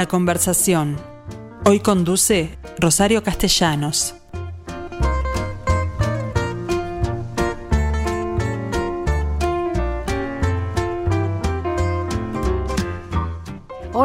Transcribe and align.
La 0.00 0.08
conversación. 0.08 0.96
Hoy 1.66 1.80
conduce 1.80 2.58
Rosario 2.78 3.22
Castellanos. 3.22 4.14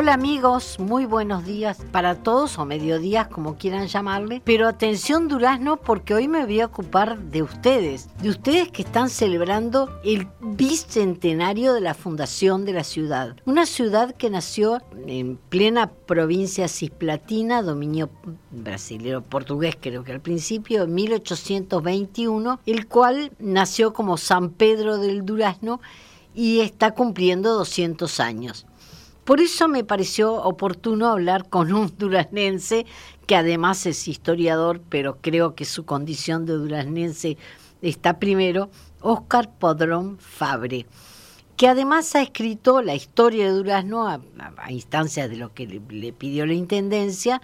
Hola 0.06 0.14
amigos, 0.14 0.78
muy 0.78 1.08
buenos 1.08 1.48
días 1.48 1.80
para 1.92 2.14
todos 2.14 2.60
o 2.60 2.66
mediodías 2.66 3.28
como 3.28 3.58
quieran 3.58 3.88
llamarle, 3.88 4.40
pero 4.46 4.68
atención 4.68 5.28
Durazno 5.28 5.78
porque 5.78 6.14
hoy 6.14 6.28
me 6.28 6.46
voy 6.46 6.62
a 6.62 6.68
ocupar 6.68 7.18
de 7.18 7.42
ustedes, 7.42 8.08
de 8.22 8.30
ustedes 8.30 8.72
que 8.72 8.84
están 8.84 9.10
celebrando 9.10 10.00
el 10.04 10.28
bicentenario 10.42 11.74
de 11.74 11.82
la 11.82 11.96
fundación 11.96 12.66
de 12.66 12.74
la 12.74 12.84
ciudad, 12.84 13.36
una 13.46 13.66
ciudad 13.66 14.14
que 14.14 14.30
nació 14.30 14.80
en 15.08 15.38
plena 15.38 15.90
provincia 15.90 16.68
cisplatina, 16.68 17.64
dominio 17.64 18.12
brasileño 18.52 19.24
portugués 19.24 19.76
creo 19.82 20.04
que 20.04 20.12
al 20.12 20.22
principio, 20.22 20.84
en 20.84 20.94
1821, 20.94 22.60
el 22.68 22.88
cual 22.88 23.32
nació 23.40 23.92
como 23.92 24.18
San 24.18 24.52
Pedro 24.52 25.00
del 25.00 25.26
Durazno 25.26 25.82
y 26.36 26.60
está 26.60 26.92
cumpliendo 26.92 27.56
200 27.56 28.20
años. 28.20 28.68
Por 29.26 29.42
eso 29.42 29.68
me 29.68 29.84
pareció 29.84 30.36
oportuno 30.36 31.08
hablar 31.08 31.50
con 31.50 31.74
un 31.74 31.92
duraznense 31.98 32.86
que 33.26 33.36
además 33.36 33.88
es 33.88 34.08
historiador, 34.08 34.82
pero 34.88 35.18
creo 35.20 35.56
que 35.56 35.66
su 35.66 35.84
condición 35.84 36.46
de 36.46 36.54
duraznense 36.54 37.38
está 37.82 38.20
primero, 38.20 38.70
Óscar 39.02 39.52
Podrón 39.58 40.20
Fabre, 40.20 40.86
que 41.58 41.68
además 41.68 42.16
ha 42.16 42.22
escrito 42.22 42.84
la 42.84 42.94
historia 42.94 43.46
de 43.46 43.52
Durazno 43.52 44.08
a, 44.08 44.22
instancias 44.70 45.28
de 45.28 45.38
lo 45.38 45.54
que 45.56 45.66
le, 45.66 45.82
le 45.90 46.14
pidió 46.14 46.46
la 46.46 46.54
Intendencia, 46.54 47.42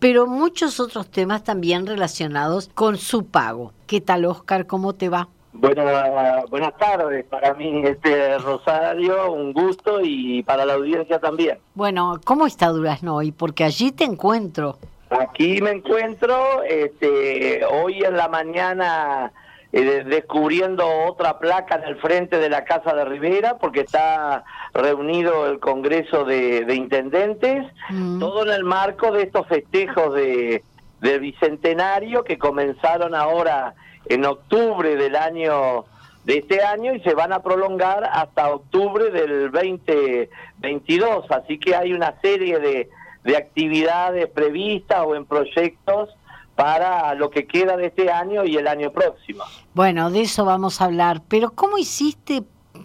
pero 0.00 0.26
muchos 0.26 0.80
otros 0.80 1.08
temas 1.08 1.44
también 1.44 1.86
relacionados 1.86 2.68
con 2.74 2.98
su 2.98 3.26
pago. 3.26 3.72
¿Qué 3.86 4.00
tal, 4.00 4.24
Óscar? 4.24 4.66
¿Cómo 4.66 4.92
te 4.94 5.08
va? 5.08 5.28
Buenas, 5.52 6.48
buenas 6.48 6.76
tardes, 6.78 7.26
para 7.26 7.52
mí 7.52 7.82
este 7.84 8.38
Rosario, 8.38 9.32
un 9.32 9.52
gusto 9.52 10.00
y 10.02 10.42
para 10.42 10.64
la 10.64 10.74
audiencia 10.74 11.18
también. 11.18 11.58
Bueno, 11.74 12.18
¿cómo 12.24 12.46
está 12.46 12.68
Durazno 12.68 13.16
hoy? 13.16 13.32
Porque 13.32 13.64
allí 13.64 13.92
te 13.92 14.04
encuentro. 14.04 14.78
Aquí 15.10 15.60
me 15.60 15.72
encuentro, 15.72 16.62
este, 16.62 17.66
hoy 17.66 18.02
en 18.02 18.16
la 18.16 18.28
mañana 18.28 19.30
eh, 19.74 20.04
descubriendo 20.06 20.88
otra 21.06 21.38
placa 21.38 21.76
en 21.76 21.84
el 21.84 21.96
frente 21.96 22.38
de 22.38 22.48
la 22.48 22.64
Casa 22.64 22.94
de 22.94 23.04
Rivera, 23.04 23.58
porque 23.58 23.80
está 23.80 24.44
reunido 24.72 25.46
el 25.46 25.60
Congreso 25.60 26.24
de, 26.24 26.64
Intendentes, 26.74 27.66
mm. 27.90 28.20
todo 28.20 28.44
en 28.44 28.52
el 28.52 28.64
marco 28.64 29.12
de 29.12 29.24
estos 29.24 29.46
festejos 29.48 30.14
de, 30.14 30.62
de 31.02 31.18
Bicentenario 31.18 32.24
que 32.24 32.38
comenzaron 32.38 33.14
ahora 33.14 33.74
en 34.06 34.24
octubre 34.24 34.96
del 34.96 35.16
año 35.16 35.84
de 36.24 36.38
este 36.38 36.62
año 36.62 36.94
y 36.94 37.00
se 37.00 37.14
van 37.14 37.32
a 37.32 37.42
prolongar 37.42 38.04
hasta 38.04 38.52
octubre 38.52 39.10
del 39.10 39.50
2022. 39.50 41.30
Así 41.30 41.58
que 41.58 41.74
hay 41.74 41.92
una 41.92 42.20
serie 42.20 42.58
de, 42.58 42.90
de 43.24 43.36
actividades 43.36 44.28
previstas 44.28 45.00
o 45.04 45.16
en 45.16 45.24
proyectos 45.24 46.10
para 46.54 47.14
lo 47.14 47.30
que 47.30 47.46
queda 47.46 47.76
de 47.76 47.86
este 47.86 48.10
año 48.10 48.44
y 48.44 48.56
el 48.56 48.68
año 48.68 48.92
próximo. 48.92 49.44
Bueno, 49.74 50.10
de 50.10 50.22
eso 50.22 50.44
vamos 50.44 50.80
a 50.80 50.84
hablar, 50.84 51.22
pero 51.28 51.52
¿cómo 51.52 51.78
hiciste 51.78 52.44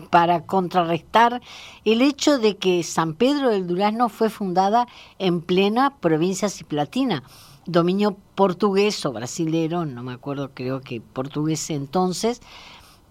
para 0.09 0.45
contrarrestar 0.45 1.41
el 1.85 2.01
hecho 2.01 2.39
de 2.39 2.57
que 2.57 2.83
San 2.83 3.13
Pedro 3.13 3.49
del 3.49 3.67
Durazno 3.67 4.09
fue 4.09 4.29
fundada 4.29 4.87
en 5.19 5.41
plena 5.41 5.97
provincia 5.99 6.49
ciplatina? 6.49 7.23
Dominio 7.67 8.17
portugués 8.35 9.05
o 9.05 9.13
brasilero, 9.13 9.85
no 9.85 10.03
me 10.03 10.13
acuerdo, 10.13 10.51
creo 10.53 10.81
que 10.81 11.01
portugués 11.01 11.69
entonces, 11.69 12.41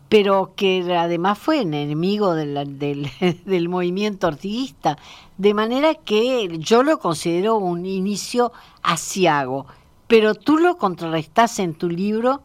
pero 0.09 0.53
que 0.56 0.97
además 0.97 1.39
fue 1.39 1.61
enemigo 1.61 2.34
del, 2.34 2.69
del, 3.45 3.69
movimiento 3.69 4.28
ortiguista, 4.28 4.97
de 5.37 5.55
manera 5.55 5.95
que 5.95 6.59
yo 6.59 6.83
lo 6.83 6.99
considero 6.99 7.56
un 7.56 7.87
inicio 7.87 8.53
asiago, 8.83 9.66
pero 10.06 10.34
tú 10.34 10.59
lo 10.59 10.78
contrarrestás 10.78 11.59
en 11.59 11.75
tu 11.75 11.89
libro 11.89 12.43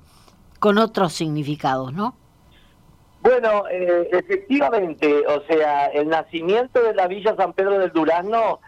con 0.59 0.77
otros 0.77 1.13
significados, 1.13 1.93
¿no? 1.93 2.15
Bueno, 3.21 3.65
eh, 3.69 4.09
efectivamente, 4.11 5.27
o 5.27 5.43
sea, 5.43 5.85
el 5.87 6.09
nacimiento 6.09 6.81
de 6.81 6.95
la 6.95 7.07
Villa 7.07 7.35
San 7.35 7.53
Pedro 7.53 7.77
del 7.77 7.91
Durazno 7.91 8.59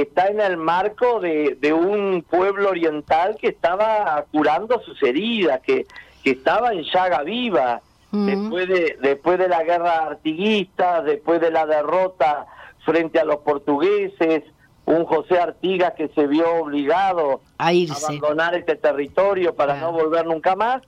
está 0.00 0.28
en 0.28 0.40
el 0.40 0.56
marco 0.56 1.20
de, 1.20 1.72
un 1.72 2.24
pueblo 2.28 2.70
oriental 2.70 3.36
que 3.38 3.48
estaba 3.48 4.24
curando 4.32 4.80
sus 4.80 5.02
heridas, 5.02 5.60
que, 5.60 5.86
que 6.24 6.30
estaba 6.30 6.72
en 6.72 6.82
llaga 6.84 7.22
viva, 7.22 7.82
después, 8.10 8.68
de, 8.68 8.96
después 9.02 9.38
de 9.38 9.48
la 9.48 9.62
guerra 9.62 10.06
artiguista, 10.06 11.02
después 11.02 11.42
de 11.42 11.50
la 11.50 11.66
derrota 11.66 12.46
frente 12.86 13.20
a 13.20 13.24
los 13.24 13.38
portugueses, 13.38 14.44
un 14.86 15.04
José 15.04 15.38
Artigas 15.38 15.92
que 15.92 16.08
se 16.08 16.26
vio 16.26 16.50
obligado 16.54 17.42
a, 17.58 17.68
abandonar 17.68 18.54
este 18.54 18.76
territorio 18.76 19.54
para 19.54 19.76
no 19.76 19.92
volver 19.92 20.26
nunca 20.26 20.56
más, 20.56 20.82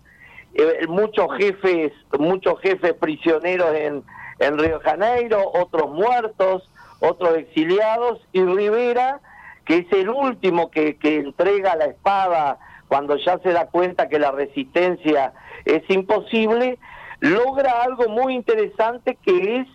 eh, 0.55 0.87
muchos 0.89 1.29
jefes, 1.37 1.93
muchos 2.19 2.59
jefes 2.61 2.95
prisioneros 2.95 3.75
en, 3.75 4.03
en 4.39 4.59
Río 4.59 4.81
Janeiro, 4.81 5.43
otros 5.53 5.91
muertos, 5.91 6.69
otros 7.09 7.37
exiliados, 7.37 8.21
y 8.33 8.43
Rivera, 8.43 9.21
que 9.65 9.79
es 9.79 9.93
el 9.93 10.09
último 10.09 10.71
que, 10.71 10.97
que 10.97 11.19
entrega 11.19 11.77
la 11.77 11.87
espada 11.87 12.59
cuando 12.89 13.17
ya 13.17 13.39
se 13.39 13.53
da 13.53 13.67
cuenta 13.67 14.09
que 14.09 14.19
la 14.19 14.31
resistencia 14.31 15.33
es 15.65 15.83
imposible, 15.89 16.79
logra 17.21 17.83
algo 17.83 18.09
muy 18.09 18.35
interesante 18.35 19.17
que 19.25 19.61
es 19.61 19.69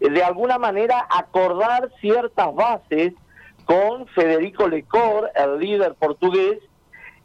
de 0.00 0.22
alguna 0.22 0.58
manera 0.58 1.06
acordar 1.08 1.90
ciertas 2.00 2.54
bases 2.54 3.14
con 3.64 4.06
Federico 4.08 4.68
Lecor, 4.68 5.30
el 5.34 5.58
líder 5.58 5.94
portugués, 5.94 6.58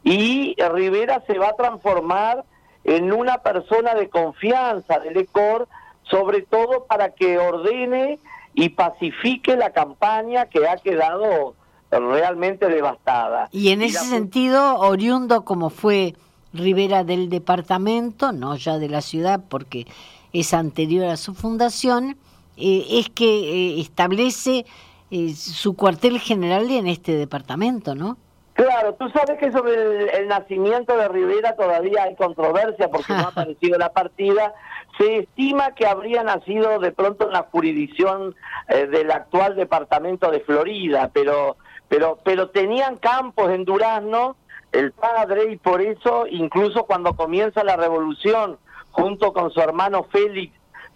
y 0.02 0.56
Rivera 0.72 1.22
se 1.26 1.38
va 1.38 1.50
a 1.50 1.56
transformar 1.56 2.44
en 2.84 3.12
una 3.12 3.38
persona 3.38 3.94
de 3.94 4.08
confianza 4.08 4.98
de 4.98 5.12
Lecor, 5.12 5.68
sobre 6.02 6.42
todo 6.42 6.86
para 6.86 7.10
que 7.10 7.38
ordene 7.38 8.18
y 8.54 8.70
pacifique 8.70 9.56
la 9.56 9.70
campaña 9.70 10.46
que 10.46 10.66
ha 10.68 10.76
quedado 10.76 11.54
realmente 11.90 12.68
devastada. 12.68 13.48
Y 13.52 13.70
en 13.70 13.82
ese 13.82 14.04
sentido, 14.04 14.78
oriundo 14.78 15.44
como 15.44 15.70
fue 15.70 16.14
Rivera 16.52 17.04
del 17.04 17.30
departamento, 17.30 18.32
no 18.32 18.56
ya 18.56 18.78
de 18.78 18.88
la 18.88 19.00
ciudad 19.00 19.40
porque 19.48 19.86
es 20.32 20.52
anterior 20.54 21.06
a 21.06 21.16
su 21.16 21.34
fundación, 21.34 22.16
eh, 22.56 22.86
es 22.90 23.08
que 23.10 23.24
eh, 23.24 23.80
establece 23.80 24.66
eh, 25.10 25.34
su 25.34 25.74
cuartel 25.76 26.20
general 26.20 26.70
en 26.70 26.86
este 26.86 27.16
departamento, 27.16 27.94
¿no? 27.94 28.18
Claro, 28.54 28.94
tú 28.94 29.08
sabes 29.08 29.38
que 29.38 29.50
sobre 29.50 30.18
el, 30.18 30.28
nacimiento 30.28 30.96
de 30.96 31.08
Rivera 31.08 31.56
todavía 31.56 32.04
hay 32.04 32.14
controversia 32.16 32.88
porque 32.88 33.14
no 33.14 33.20
ha 33.20 33.28
aparecido 33.28 33.78
la 33.78 33.92
partida. 33.92 34.54
Se 34.98 35.18
estima 35.18 35.74
que 35.74 35.86
habría 35.86 36.22
nacido 36.22 36.78
de 36.78 36.92
pronto 36.92 37.26
en 37.26 37.32
la 37.32 37.48
jurisdicción 37.50 38.34
eh, 38.68 38.86
del 38.86 39.10
actual 39.10 39.56
departamento 39.56 40.30
de 40.30 40.40
Florida, 40.40 41.10
pero, 41.12 41.56
pero, 41.88 42.18
pero 42.24 42.50
tenían 42.50 42.96
campos 42.96 43.50
en 43.50 43.64
Durazno 43.64 44.36
el 44.72 44.92
padre 44.92 45.52
y 45.52 45.56
por 45.56 45.82
eso 45.82 46.26
incluso 46.28 46.84
cuando 46.84 47.14
comienza 47.14 47.62
la 47.62 47.76
revolución 47.76 48.58
junto 48.90 49.32
con 49.32 49.50
su 49.50 49.60
hermano 49.60 50.04
Félix 50.10 50.54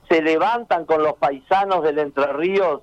se 0.09 0.23
levantan 0.23 0.85
con 0.85 1.03
los 1.03 1.15
paisanos 1.15 1.83
del 1.83 1.99
Entre 1.99 2.33
Ríos 2.33 2.81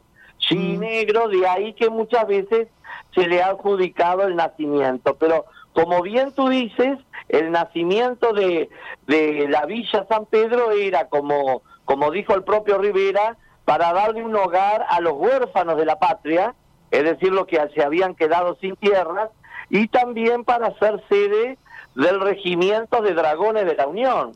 y 0.50 0.56
mm. 0.56 0.80
negro, 0.80 1.28
de 1.30 1.48
ahí 1.48 1.74
que 1.74 1.90
muchas 1.90 2.28
veces 2.28 2.68
se 3.14 3.28
le 3.28 3.42
ha 3.42 3.48
adjudicado 3.48 4.24
el 4.24 4.36
nacimiento. 4.36 5.16
Pero 5.16 5.46
como 5.74 6.02
bien 6.02 6.32
tú 6.34 6.50
dices, 6.50 7.00
el 7.30 7.52
nacimiento 7.52 8.34
de, 8.34 8.70
de 9.08 9.48
la 9.50 9.66
Villa 9.66 10.06
San 10.08 10.26
Pedro 10.26 10.72
era, 10.72 11.08
como, 11.10 11.64
como 11.86 12.12
dijo 12.12 12.36
el 12.36 12.44
propio 12.44 12.78
Rivera, 12.78 13.38
para 13.66 13.94
darle 13.94 14.24
un 14.24 14.36
hogar 14.36 14.86
a 14.90 15.00
los 15.00 15.14
huérfanos 15.14 15.78
de 15.78 15.86
la 15.86 15.98
patria, 15.98 16.54
es 16.92 17.04
decir, 17.04 17.32
los 17.32 17.48
que 17.48 17.60
se 17.74 17.84
habían 17.84 18.14
quedado 18.14 18.56
sin 18.62 18.76
tierras, 18.76 19.30
y 19.70 19.88
también 19.88 20.44
para 20.44 20.78
ser 20.78 21.02
sede 21.10 21.58
del 21.96 22.20
regimiento 22.20 23.02
de 23.02 23.14
dragones 23.14 23.66
de 23.66 23.76
la 23.76 23.88
Unión, 23.88 24.34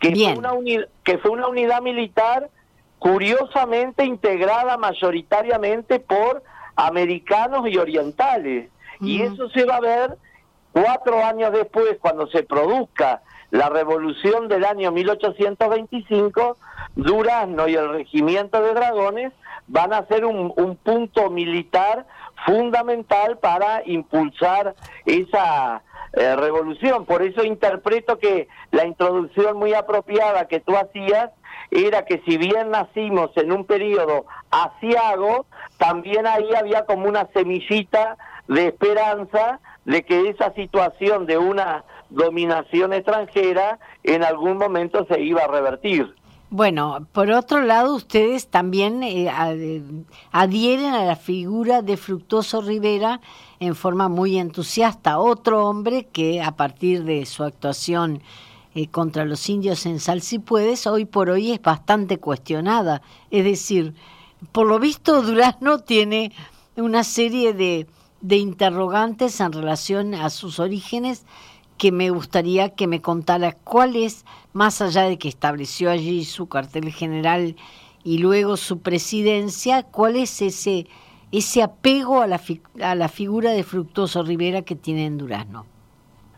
que, 0.00 0.14
fue 0.14 0.34
una, 0.36 0.52
que 1.04 1.18
fue 1.18 1.30
una 1.30 1.48
unidad 1.48 1.80
militar 1.80 2.50
curiosamente 2.98 4.04
integrada 4.04 4.76
mayoritariamente 4.76 6.00
por 6.00 6.42
americanos 6.74 7.68
y 7.68 7.76
orientales. 7.76 8.70
Y 9.00 9.22
eso 9.22 9.48
se 9.50 9.64
va 9.64 9.76
a 9.76 9.80
ver 9.80 10.16
cuatro 10.74 11.24
años 11.24 11.52
después, 11.52 11.96
cuando 12.00 12.26
se 12.26 12.42
produzca 12.42 13.22
la 13.50 13.68
revolución 13.68 14.48
del 14.48 14.64
año 14.64 14.90
1825, 14.90 16.56
Durazno 16.96 17.68
y 17.68 17.76
el 17.76 17.90
regimiento 17.90 18.60
de 18.60 18.74
dragones 18.74 19.32
van 19.68 19.92
a 19.92 20.06
ser 20.06 20.24
un, 20.24 20.76
punto 20.82 21.30
militar 21.30 22.06
fundamental 22.44 23.38
para 23.38 23.82
impulsar 23.86 24.74
esa 25.06 25.82
eh, 26.12 26.36
revolución. 26.36 27.06
Por 27.06 27.22
eso 27.22 27.44
interpreto 27.44 28.18
que 28.18 28.48
la 28.72 28.84
introducción 28.84 29.56
muy 29.56 29.72
apropiada 29.74 30.48
que 30.48 30.60
tú 30.60 30.76
hacías 30.76 31.30
era 31.70 32.04
que 32.04 32.20
si 32.26 32.36
bien 32.36 32.70
nacimos 32.70 33.30
en 33.36 33.52
un 33.52 33.64
periodo 33.64 34.26
asiago, 34.50 35.46
también 35.78 36.26
ahí 36.26 36.54
había 36.54 36.84
como 36.84 37.08
una 37.08 37.28
semillita 37.32 38.16
de 38.48 38.68
esperanza 38.68 39.60
de 39.84 40.04
que 40.04 40.28
esa 40.28 40.52
situación 40.54 41.26
de 41.26 41.38
una 41.38 41.84
dominación 42.10 42.92
extranjera 42.92 43.78
en 44.02 44.24
algún 44.24 44.56
momento 44.56 45.06
se 45.08 45.20
iba 45.20 45.42
a 45.42 45.48
revertir. 45.48 46.14
Bueno, 46.50 47.08
por 47.10 47.30
otro 47.30 47.62
lado, 47.62 47.96
ustedes 47.96 48.46
también 48.46 49.02
eh, 49.02 49.28
adhieren 50.30 50.94
a 50.94 51.04
la 51.04 51.16
figura 51.16 51.82
de 51.82 51.96
Fructuoso 51.96 52.60
Rivera 52.60 53.20
en 53.58 53.74
forma 53.74 54.08
muy 54.08 54.38
entusiasta. 54.38 55.18
Otro 55.18 55.66
hombre 55.66 56.06
que 56.12 56.40
a 56.40 56.52
partir 56.52 57.02
de 57.02 57.26
su 57.26 57.42
actuación 57.42 58.22
eh, 58.76 58.86
contra 58.86 59.24
los 59.24 59.48
indios 59.48 59.84
en 59.86 59.98
Salsipuedes, 59.98 60.86
hoy 60.86 61.06
por 61.06 61.28
hoy 61.28 61.50
es 61.50 61.60
bastante 61.60 62.18
cuestionada. 62.18 63.02
Es 63.32 63.44
decir, 63.44 63.94
por 64.52 64.68
lo 64.68 64.78
visto 64.78 65.22
Durazno 65.22 65.80
tiene 65.80 66.30
una 66.76 67.02
serie 67.02 67.52
de, 67.52 67.88
de 68.24 68.36
interrogantes 68.36 69.38
en 69.40 69.52
relación 69.52 70.14
a 70.14 70.30
sus 70.30 70.58
orígenes 70.58 71.26
que 71.76 71.92
me 71.92 72.08
gustaría 72.08 72.70
que 72.70 72.86
me 72.86 73.02
contara 73.02 73.52
cuál 73.52 73.96
es, 73.96 74.24
más 74.54 74.80
allá 74.80 75.02
de 75.02 75.18
que 75.18 75.28
estableció 75.28 75.90
allí 75.90 76.24
su 76.24 76.48
cartel 76.48 76.90
general 76.90 77.54
y 78.02 78.18
luego 78.18 78.56
su 78.56 78.80
presidencia, 78.80 79.82
cuál 79.82 80.16
es 80.16 80.40
ese, 80.40 80.86
ese 81.32 81.62
apego 81.62 82.22
a 82.22 82.26
la, 82.26 82.40
a 82.80 82.94
la 82.94 83.08
figura 83.08 83.50
de 83.50 83.62
Fructuoso 83.62 84.22
Rivera 84.22 84.62
que 84.62 84.74
tiene 84.74 85.04
en 85.04 85.18
Durazno. 85.18 85.66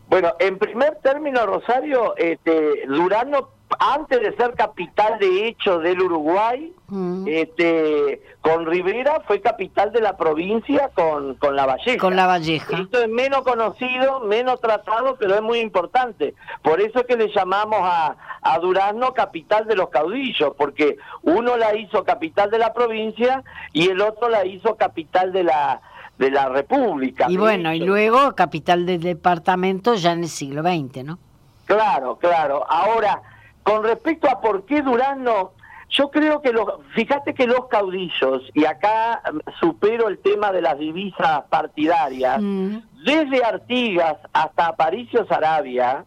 Bueno, 0.09 0.33
en 0.41 0.59
primer 0.59 0.97
término, 0.97 1.47
Rosario, 1.47 2.17
este, 2.17 2.85
Durano, 2.89 3.51
antes 3.79 4.21
de 4.21 4.37
ser 4.37 4.55
capital 4.55 5.19
de 5.19 5.49
hecho 5.49 5.79
del 5.79 6.01
Uruguay, 6.01 6.73
mm. 6.89 7.25
este, 7.27 8.23
con 8.41 8.67
Rivera 8.67 9.23
fue 9.27 9.41
capital 9.41 9.93
de 9.93 10.01
la 10.01 10.17
provincia 10.17 10.91
con, 10.95 11.35
con 11.35 11.57
La 11.57 11.67
Valleja. 11.67 11.99
Con 11.99 12.17
La 12.17 12.27
Valleja. 12.27 12.79
Esto 12.79 13.03
es 13.03 13.09
menos 13.09 13.43
conocido, 13.43 14.21
menos 14.21 14.61
tratado, 14.61 15.17
pero 15.19 15.35
es 15.35 15.43
muy 15.43 15.59
importante. 15.59 16.35
Por 16.63 16.81
eso 16.81 17.01
es 17.01 17.07
que 17.07 17.17
le 17.17 17.33
llamamos 17.33 17.81
a, 17.83 18.17
a 18.43 18.59
Durazno 18.59 19.13
capital 19.15 19.67
de 19.67 19.77
los 19.77 19.89
caudillos, 19.89 20.53
porque 20.57 20.97
uno 21.23 21.57
la 21.57 21.75
hizo 21.75 22.05
capital 22.05 22.51
de 22.51 22.59
la 22.59 22.73
provincia 22.73 23.43
y 23.73 23.89
el 23.89 24.01
otro 24.01 24.29
la 24.29 24.47
hizo 24.47 24.77
capital 24.77 25.33
de 25.33 25.45
la 25.45 25.81
de 26.19 26.31
la 26.31 26.49
República. 26.49 27.27
Y 27.29 27.37
bueno, 27.37 27.75
y 27.75 27.81
luego 27.81 28.35
capital 28.35 28.87
del 28.87 29.03
departamento 29.03 29.97
ya 29.97 30.13
en 30.13 30.21
el 30.21 30.29
siglo 30.31 30.63
XX, 30.63 31.05
¿no? 31.05 31.19
Claro, 31.67 32.17
claro. 32.17 32.65
Ahora, 32.71 33.21
con 33.67 33.83
respecto 33.83 34.31
a 34.31 34.41
por 34.41 34.65
qué 34.65 34.81
Durano, 34.81 35.51
yo 35.89 36.09
creo 36.13 36.41
que 36.41 36.53
los, 36.53 36.69
fíjate 36.95 37.35
que 37.35 37.49
los 37.49 37.67
caudillos, 37.67 38.49
y 38.55 38.65
acá 38.65 39.21
supero 39.59 40.07
el 40.07 40.19
tema 40.19 40.53
de 40.53 40.63
las 40.63 40.79
divisas 40.79 41.43
partidarias, 41.51 42.41
mm. 42.41 42.77
desde 43.05 43.45
Artigas 43.45 44.19
hasta 44.33 44.69
Aparicio 44.69 45.27
Sarabia, 45.27 46.05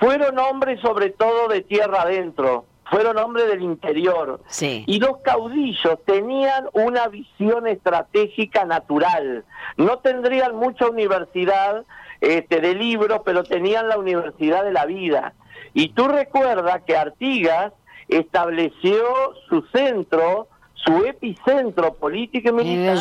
fueron 0.00 0.40
hombres 0.40 0.80
sobre 0.80 1.10
todo 1.10 1.46
de 1.46 1.60
tierra 1.62 2.02
adentro, 2.02 2.64
fueron 2.90 3.16
hombres 3.18 3.46
del 3.46 3.62
interior. 3.62 4.40
Y 4.88 4.98
los 4.98 5.18
caudillos 5.18 6.04
tenían 6.04 6.66
una 6.72 7.06
visión 7.06 7.68
estratégica 7.68 8.64
natural. 8.64 9.44
No 9.76 9.98
tendrían 9.98 10.56
mucha 10.56 10.88
universidad 10.88 11.84
este, 12.20 12.60
de 12.60 12.74
libros, 12.74 13.20
pero 13.24 13.44
tenían 13.44 13.88
la 13.88 13.98
universidad 13.98 14.64
de 14.64 14.72
la 14.72 14.84
vida. 14.84 15.32
Y 15.76 15.90
tú 15.90 16.08
recuerdas 16.08 16.80
que 16.86 16.96
Artigas 16.96 17.70
estableció 18.08 19.04
su 19.46 19.60
centro, 19.74 20.48
su 20.72 21.04
epicentro 21.04 21.92
político 21.92 22.48
y 22.48 22.52
militar. 22.52 22.96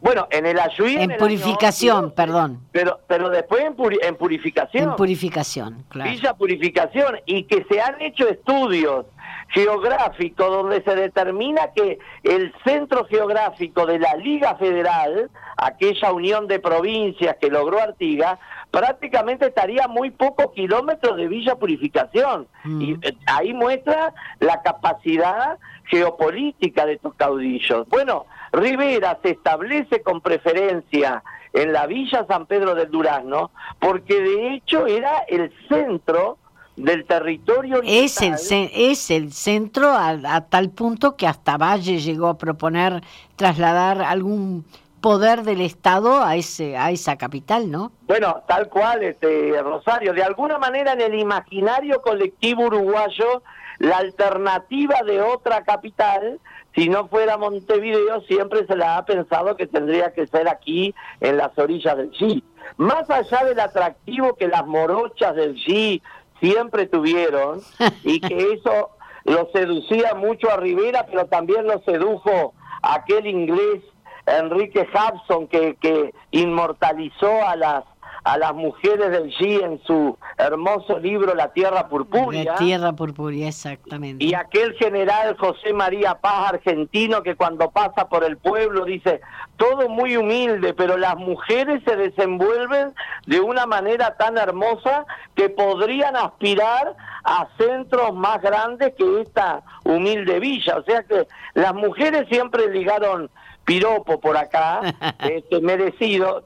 Bueno, 0.00 0.26
en 0.30 0.46
el 0.46 0.58
Ayuí... 0.58 0.96
En, 0.96 1.16
purificación, 1.16 2.10
perdón. 2.10 2.58
Pero, 2.72 2.98
pero 3.06 3.30
después 3.30 3.62
en, 3.64 3.76
en 4.02 4.16
purificación. 4.16 4.90
En 4.90 4.96
purificación, 4.96 5.84
claro. 5.88 6.10
Villa 6.10 6.34
Purificación. 6.34 7.20
Y 7.24 7.44
que 7.44 7.64
se 7.70 7.80
han 7.80 8.02
hecho 8.02 8.28
estudios 8.28 9.06
geográficos 9.48 10.48
donde 10.48 10.82
se 10.82 10.94
determina 10.94 11.72
que 11.74 11.98
el 12.22 12.52
centro 12.64 13.04
geográfico 13.06 13.86
de 13.86 13.98
la 13.98 14.14
Liga 14.14 14.56
Federal, 14.56 15.30
aquella 15.56 16.12
unión 16.12 16.46
de 16.46 16.58
provincias 16.58 17.36
que 17.40 17.50
logró 17.50 17.80
Artigas, 17.80 18.38
prácticamente 18.70 19.46
estaría 19.46 19.86
muy 19.86 20.10
pocos 20.10 20.52
kilómetros 20.52 21.16
de 21.16 21.28
Villa 21.28 21.54
Purificación. 21.56 22.48
Mm. 22.64 22.80
Y 22.82 22.92
eh, 23.02 23.16
ahí 23.26 23.54
muestra 23.54 24.12
la 24.40 24.62
capacidad 24.62 25.58
geopolítica 25.84 26.86
de 26.86 26.94
estos 26.94 27.14
caudillos. 27.14 27.88
Bueno, 27.88 28.26
Rivera 28.52 29.18
se 29.22 29.30
establece 29.30 30.02
con 30.02 30.20
preferencia 30.20 31.22
en 31.52 31.72
la 31.72 31.86
Villa 31.86 32.26
San 32.28 32.46
Pedro 32.46 32.74
del 32.74 32.90
Durazno 32.90 33.50
porque 33.78 34.20
de 34.20 34.54
hecho 34.54 34.86
era 34.86 35.24
el 35.28 35.52
centro 35.68 36.38
del 36.76 37.04
territorio 37.04 37.80
es 37.84 38.20
el 38.20 38.34
es 38.72 39.10
el 39.10 39.32
centro 39.32 39.92
a, 39.92 40.40
tal 40.48 40.70
punto 40.70 41.16
que 41.16 41.26
hasta 41.26 41.56
Valle 41.56 41.98
llegó 41.98 42.28
a 42.28 42.38
proponer 42.38 43.02
trasladar 43.36 44.02
algún 44.02 44.64
poder 45.00 45.42
del 45.42 45.60
Estado 45.60 46.22
a 46.22 46.34
ese 46.36 46.76
a 46.76 46.90
esa 46.90 47.16
capital, 47.16 47.70
¿no? 47.70 47.92
Bueno, 48.06 48.42
tal 48.48 48.68
cual, 48.68 49.02
este 49.02 49.62
Rosario, 49.62 50.14
de 50.14 50.24
alguna 50.24 50.58
manera 50.58 50.94
en 50.94 51.00
el 51.02 51.14
imaginario 51.14 52.00
colectivo 52.00 52.64
uruguayo 52.64 53.42
la 53.78 53.98
alternativa 53.98 55.02
de 55.04 55.20
otra 55.20 55.62
capital 55.62 56.40
si 56.74 56.88
no 56.88 57.06
fuera 57.06 57.36
Montevideo, 57.36 58.20
siempre 58.22 58.66
se 58.66 58.74
la 58.74 58.96
ha 58.96 59.04
pensado 59.04 59.56
que 59.56 59.66
tendría 59.66 60.12
que 60.12 60.26
ser 60.26 60.48
aquí, 60.48 60.94
en 61.20 61.36
las 61.36 61.56
orillas 61.56 61.96
del 61.96 62.10
G. 62.10 62.42
Más 62.76 63.08
allá 63.08 63.44
del 63.44 63.60
atractivo 63.60 64.34
que 64.34 64.48
las 64.48 64.66
morochas 64.66 65.36
del 65.36 65.54
G 65.54 66.02
siempre 66.40 66.86
tuvieron, 66.86 67.60
y 68.02 68.20
que 68.20 68.52
eso 68.60 68.90
lo 69.24 69.48
seducía 69.52 70.14
mucho 70.14 70.50
a 70.50 70.56
Rivera, 70.56 71.06
pero 71.06 71.26
también 71.26 71.66
lo 71.66 71.80
sedujo 71.82 72.54
aquel 72.82 73.26
inglés 73.26 73.82
Enrique 74.26 74.86
Hudson 74.92 75.48
que, 75.48 75.76
que 75.76 76.14
inmortalizó 76.30 77.46
a 77.46 77.56
las 77.56 77.84
a 78.24 78.38
las 78.38 78.54
mujeres 78.54 79.10
del 79.10 79.30
G 79.34 79.62
en 79.62 79.80
su 79.86 80.16
hermoso 80.38 80.98
libro 80.98 81.34
La 81.34 81.52
Tierra 81.52 81.88
Purpúrea. 81.88 82.44
La 82.44 82.54
Tierra 82.56 82.92
Purpúrea, 82.94 83.48
exactamente. 83.48 84.24
Y 84.24 84.34
aquel 84.34 84.72
general 84.74 85.36
José 85.36 85.74
María 85.74 86.14
Paz, 86.14 86.54
argentino, 86.54 87.22
que 87.22 87.36
cuando 87.36 87.70
pasa 87.70 88.08
por 88.08 88.24
el 88.24 88.38
pueblo 88.38 88.86
dice, 88.86 89.20
todo 89.56 89.90
muy 89.90 90.16
humilde, 90.16 90.72
pero 90.72 90.96
las 90.96 91.16
mujeres 91.16 91.82
se 91.86 91.96
desenvuelven 91.96 92.94
de 93.26 93.40
una 93.40 93.66
manera 93.66 94.16
tan 94.16 94.38
hermosa 94.38 95.04
que 95.34 95.50
podrían 95.50 96.16
aspirar 96.16 96.96
a 97.24 97.48
centros 97.58 98.14
más 98.14 98.40
grandes 98.40 98.94
que 98.96 99.20
esta 99.20 99.62
humilde 99.84 100.40
villa. 100.40 100.78
O 100.78 100.82
sea 100.84 101.02
que 101.02 101.26
las 101.52 101.74
mujeres 101.74 102.26
siempre 102.30 102.70
ligaron 102.70 103.30
piropo 103.64 104.18
por 104.18 104.36
acá, 104.36 104.80
este, 105.18 105.60
merecido, 105.60 106.44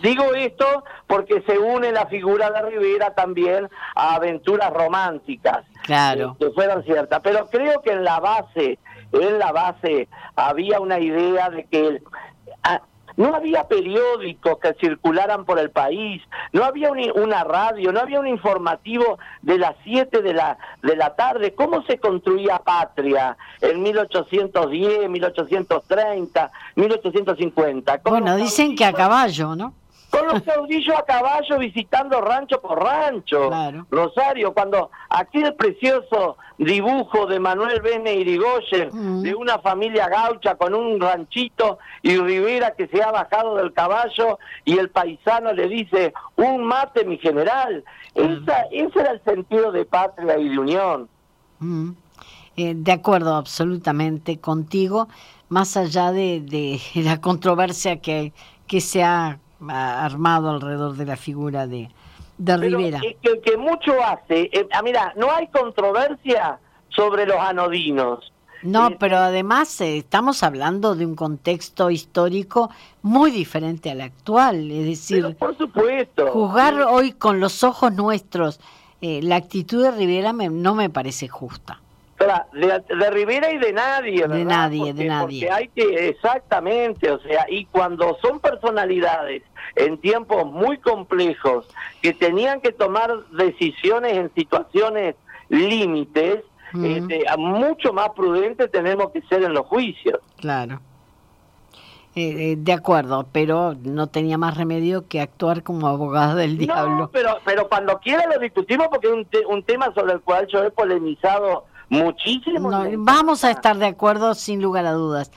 Digo 0.00 0.34
esto 0.34 0.84
porque 1.06 1.42
se 1.42 1.58
une 1.58 1.92
la 1.92 2.06
figura 2.06 2.50
de 2.50 2.62
Rivera 2.62 3.14
también 3.14 3.68
a 3.94 4.14
aventuras 4.14 4.72
románticas. 4.72 5.64
Claro. 5.82 6.36
Que 6.38 6.50
fueran 6.50 6.82
ciertas. 6.84 7.20
Pero 7.22 7.46
creo 7.50 7.82
que 7.82 7.92
en 7.92 8.04
la 8.04 8.18
base, 8.20 8.78
en 9.12 9.38
la 9.38 9.52
base 9.52 10.08
había 10.34 10.80
una 10.80 10.98
idea 10.98 11.50
de 11.50 11.64
que 11.64 12.02
no 13.16 13.34
había 13.34 13.64
periódicos 13.64 14.58
que 14.58 14.74
circularan 14.80 15.44
por 15.44 15.58
el 15.58 15.70
país, 15.70 16.22
no 16.52 16.64
había 16.64 16.90
una 16.90 17.44
radio, 17.44 17.92
no 17.92 18.00
había 18.00 18.20
un 18.20 18.26
informativo 18.26 19.18
de 19.42 19.58
las 19.58 19.74
7 19.84 20.22
de 20.22 20.34
la, 20.34 20.56
de 20.82 20.96
la 20.96 21.14
tarde. 21.14 21.54
¿Cómo 21.54 21.82
se 21.82 21.98
construía 21.98 22.58
patria 22.58 23.36
en 23.60 23.82
1810, 23.82 25.08
1830, 25.10 26.52
1850? 26.76 28.00
Bueno, 28.04 28.36
dicen 28.36 28.74
que 28.74 28.84
a 28.84 28.92
caballo, 28.92 29.54
¿no? 29.54 29.74
Con 30.12 30.26
los 30.26 30.42
caudillos 30.42 30.94
a 30.94 31.04
caballo 31.04 31.58
visitando 31.58 32.20
rancho 32.20 32.60
por 32.60 32.82
rancho. 32.82 33.50
Rosario, 33.90 34.52
cuando 34.52 34.90
aquel 35.08 35.54
precioso 35.54 36.36
dibujo 36.58 37.26
de 37.26 37.40
Manuel 37.40 37.80
Bene 37.80 38.12
Irigoyen 38.14 39.22
de 39.22 39.34
una 39.34 39.58
familia 39.60 40.08
gaucha 40.08 40.54
con 40.56 40.74
un 40.74 41.00
ranchito 41.00 41.78
y 42.02 42.18
Rivera 42.18 42.72
que 42.72 42.88
se 42.88 43.02
ha 43.02 43.10
bajado 43.10 43.56
del 43.56 43.72
caballo 43.72 44.38
y 44.66 44.76
el 44.76 44.90
paisano 44.90 45.54
le 45.54 45.66
dice, 45.68 46.12
un 46.36 46.62
mate 46.62 47.06
mi 47.06 47.16
general. 47.16 47.82
Esa, 48.14 48.66
ese 48.70 49.00
era 49.00 49.12
el 49.12 49.24
sentido 49.24 49.72
de 49.72 49.86
patria 49.86 50.38
y 50.38 50.50
de 50.50 50.58
unión. 50.58 51.08
Eh, 52.56 52.74
de 52.76 52.92
acuerdo 52.92 53.34
absolutamente 53.34 54.38
contigo 54.38 55.08
más 55.48 55.78
allá 55.78 56.12
de, 56.12 56.42
de 56.42 56.80
la 57.02 57.18
controversia 57.22 58.02
que, 58.02 58.34
que 58.66 58.82
se 58.82 59.02
ha 59.02 59.38
armado 59.68 60.50
alrededor 60.50 60.96
de 60.96 61.06
la 61.06 61.16
figura 61.16 61.66
de, 61.66 61.88
de 62.38 62.56
Rivera. 62.56 63.00
que, 63.00 63.40
que 63.40 63.56
mucho 63.56 64.02
hace, 64.02 64.50
eh, 64.52 64.68
ah, 64.72 64.82
mira, 64.82 65.12
no 65.16 65.30
hay 65.30 65.46
controversia 65.48 66.58
sobre 66.88 67.26
los 67.26 67.38
anodinos. 67.38 68.32
No, 68.62 68.88
eh, 68.88 68.96
pero 68.98 69.16
además 69.18 69.80
eh, 69.80 69.98
estamos 69.98 70.42
hablando 70.42 70.94
de 70.94 71.06
un 71.06 71.14
contexto 71.14 71.90
histórico 71.90 72.70
muy 73.02 73.30
diferente 73.30 73.90
al 73.90 74.00
actual, 74.00 74.70
es 74.70 74.86
decir, 74.86 75.36
por 75.36 75.56
supuesto. 75.56 76.28
juzgar 76.28 76.80
hoy 76.82 77.12
con 77.12 77.40
los 77.40 77.64
ojos 77.64 77.92
nuestros 77.92 78.60
la 79.00 79.34
actitud 79.34 79.82
de 79.82 79.90
Rivera 79.90 80.32
no 80.32 80.76
me 80.76 80.88
parece 80.88 81.26
justa. 81.26 81.80
De, 82.52 83.10
Rivera 83.10 83.52
y 83.52 83.58
de 83.58 83.72
nadie, 83.72 84.26
De 84.26 84.44
nadie, 84.44 84.94
de 84.94 85.04
nadie. 85.04 85.50
hay 85.50 85.68
que, 85.68 86.08
exactamente, 86.08 87.10
o 87.10 87.18
sea, 87.20 87.46
y 87.48 87.64
cuando 87.66 88.16
son 88.22 88.40
personalidades 88.40 89.42
en 89.76 89.98
tiempos 89.98 90.46
muy 90.46 90.78
complejos 90.78 91.66
que 92.00 92.12
tenían 92.12 92.60
que 92.60 92.72
tomar 92.72 93.10
decisiones 93.30 94.12
en 94.14 94.32
situaciones 94.34 95.16
límites, 95.48 96.44
este, 96.74 97.24
mucho 97.36 97.92
más 97.92 98.10
prudentes 98.10 98.70
tenemos 98.70 99.10
que 99.10 99.20
ser 99.22 99.42
en 99.42 99.52
los 99.52 99.66
juicios. 99.66 100.20
Claro. 100.36 100.80
Eh, 102.14 102.52
eh, 102.52 102.54
de 102.58 102.72
acuerdo, 102.74 103.26
pero 103.32 103.74
no 103.82 104.06
tenía 104.08 104.36
más 104.36 104.56
remedio 104.58 105.08
que 105.08 105.20
actuar 105.20 105.62
como 105.62 105.88
abogado 105.88 106.36
del 106.36 106.58
diablo. 106.58 107.08
pero, 107.10 107.38
pero 107.42 107.68
cuando 107.70 107.98
quiera 108.00 108.26
lo 108.26 108.38
discutimos 108.38 108.88
porque 108.88 109.06
es 109.06 109.14
un, 109.14 109.26
un 109.48 109.62
tema 109.62 109.92
sobre 109.94 110.12
el 110.12 110.20
cual 110.20 110.46
yo 110.46 110.62
he 110.62 110.70
polemizado 110.70 111.64
muchísimo. 111.92 112.70
vamos 112.98 113.44
a 113.44 113.50
estar 113.50 113.78
de 113.78 113.86
acuerdo 113.86 114.34
sin 114.34 114.62
lugar 114.62 114.86
a 114.86 114.92
dudas. 114.92 115.30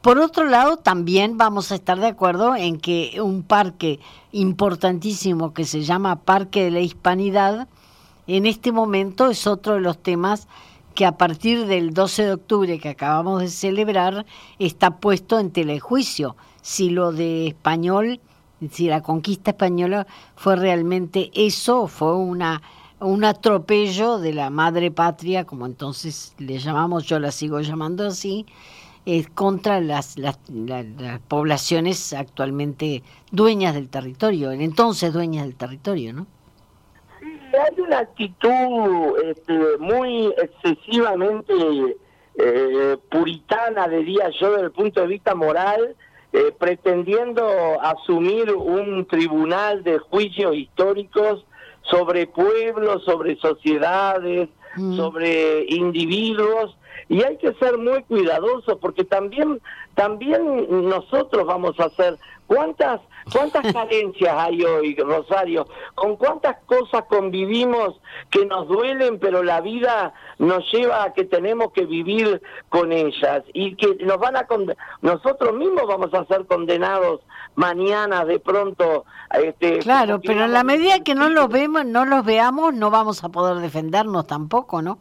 Por 0.00 0.18
otro 0.18 0.46
lado, 0.46 0.78
también 0.78 1.36
vamos 1.36 1.70
a 1.70 1.74
estar 1.74 1.98
de 1.98 2.06
acuerdo 2.06 2.56
en 2.56 2.78
que 2.78 3.20
un 3.20 3.42
parque 3.42 4.00
importantísimo 4.32 5.52
que 5.52 5.66
se 5.66 5.82
llama 5.82 6.16
Parque 6.16 6.64
de 6.64 6.70
la 6.70 6.80
Hispanidad, 6.80 7.68
en 8.26 8.46
este 8.46 8.72
momento 8.72 9.28
es 9.28 9.46
otro 9.46 9.74
de 9.74 9.80
los 9.80 9.98
temas 9.98 10.48
que 10.94 11.04
a 11.04 11.18
partir 11.18 11.66
del 11.66 11.92
12 11.92 12.24
de 12.24 12.32
octubre 12.32 12.78
que 12.78 12.88
acabamos 12.88 13.40
de 13.40 13.48
celebrar 13.48 14.24
está 14.58 14.96
puesto 14.98 15.38
en 15.38 15.50
telejuicio. 15.50 16.36
Si 16.62 16.90
lo 16.90 17.12
de 17.12 17.48
español, 17.48 18.20
si 18.70 18.88
la 18.88 19.02
conquista 19.02 19.50
española 19.50 20.06
fue 20.36 20.56
realmente 20.56 21.30
eso, 21.34 21.88
fue 21.88 22.14
una 22.14 22.62
un 23.00 23.24
atropello 23.24 24.18
de 24.18 24.32
la 24.32 24.50
madre 24.50 24.90
patria, 24.90 25.44
como 25.44 25.66
entonces 25.66 26.34
le 26.38 26.58
llamamos, 26.58 27.04
yo 27.04 27.18
la 27.18 27.30
sigo 27.32 27.60
llamando 27.60 28.06
así, 28.06 28.46
eh, 29.06 29.24
contra 29.34 29.80
las, 29.80 30.18
las, 30.18 30.38
poblaciones 31.28 32.12
actualmente 32.12 33.02
dueñas 33.32 33.74
del 33.74 33.88
territorio, 33.88 34.52
en 34.52 34.60
entonces 34.60 35.12
dueñas 35.12 35.46
del 35.46 35.56
territorio, 35.56 36.12
¿no? 36.12 36.26
Sí, 37.20 37.26
hay 37.56 37.80
una 37.80 38.00
actitud 38.00 39.18
este, 39.24 39.78
muy 39.78 40.26
excesivamente 40.36 41.54
eh, 42.36 42.96
puritana, 43.10 43.88
diría 43.88 44.30
yo, 44.38 44.52
desde 44.52 44.66
el 44.66 44.72
punto 44.72 45.00
de 45.00 45.06
vista 45.06 45.34
moral, 45.34 45.96
eh, 46.32 46.54
pretendiendo 46.58 47.80
asumir 47.80 48.54
un 48.54 49.06
tribunal 49.06 49.82
de 49.82 49.98
juicios 49.98 50.54
históricos 50.54 51.44
sobre 51.90 52.26
pueblos, 52.26 53.04
sobre 53.04 53.36
sociedades, 53.36 54.48
mm. 54.76 54.96
sobre 54.96 55.64
individuos 55.68 56.76
y 57.08 57.24
hay 57.24 57.36
que 57.38 57.52
ser 57.54 57.76
muy 57.76 58.02
cuidadosos 58.04 58.78
porque 58.80 59.04
también 59.04 59.60
también 59.94 60.88
nosotros 60.88 61.44
vamos 61.46 61.78
a 61.80 61.86
hacer 61.86 62.16
cuántas 62.50 63.00
cuántas 63.32 63.62
carencias 63.72 64.34
hay 64.36 64.64
hoy 64.64 64.96
Rosario 64.96 65.68
con 65.94 66.16
cuántas 66.16 66.56
cosas 66.66 67.04
convivimos 67.08 68.00
que 68.28 68.44
nos 68.44 68.66
duelen 68.66 69.20
pero 69.20 69.44
la 69.44 69.60
vida 69.60 70.12
nos 70.38 70.64
lleva 70.72 71.04
a 71.04 71.12
que 71.12 71.24
tenemos 71.24 71.70
que 71.72 71.86
vivir 71.86 72.42
con 72.68 72.90
ellas 72.90 73.44
y 73.54 73.76
que 73.76 74.04
nos 74.04 74.18
van 74.18 74.36
a 74.36 74.48
nosotros 75.00 75.54
mismos 75.54 75.86
vamos 75.86 76.12
a 76.12 76.24
ser 76.24 76.44
condenados 76.46 77.20
mañana 77.54 78.24
de 78.24 78.40
pronto 78.40 79.04
este 79.32 79.78
claro 79.78 80.20
pero 80.20 80.44
en 80.44 80.52
la 80.52 80.64
medida 80.64 81.04
que 81.04 81.14
no 81.14 81.28
los 81.28 81.48
vemos 81.48 81.84
no 81.84 82.04
los 82.04 82.24
veamos 82.24 82.74
no 82.74 82.90
vamos 82.90 83.22
a 83.22 83.28
poder 83.28 83.58
defendernos 83.58 84.26
tampoco 84.26 84.82
no 84.82 84.98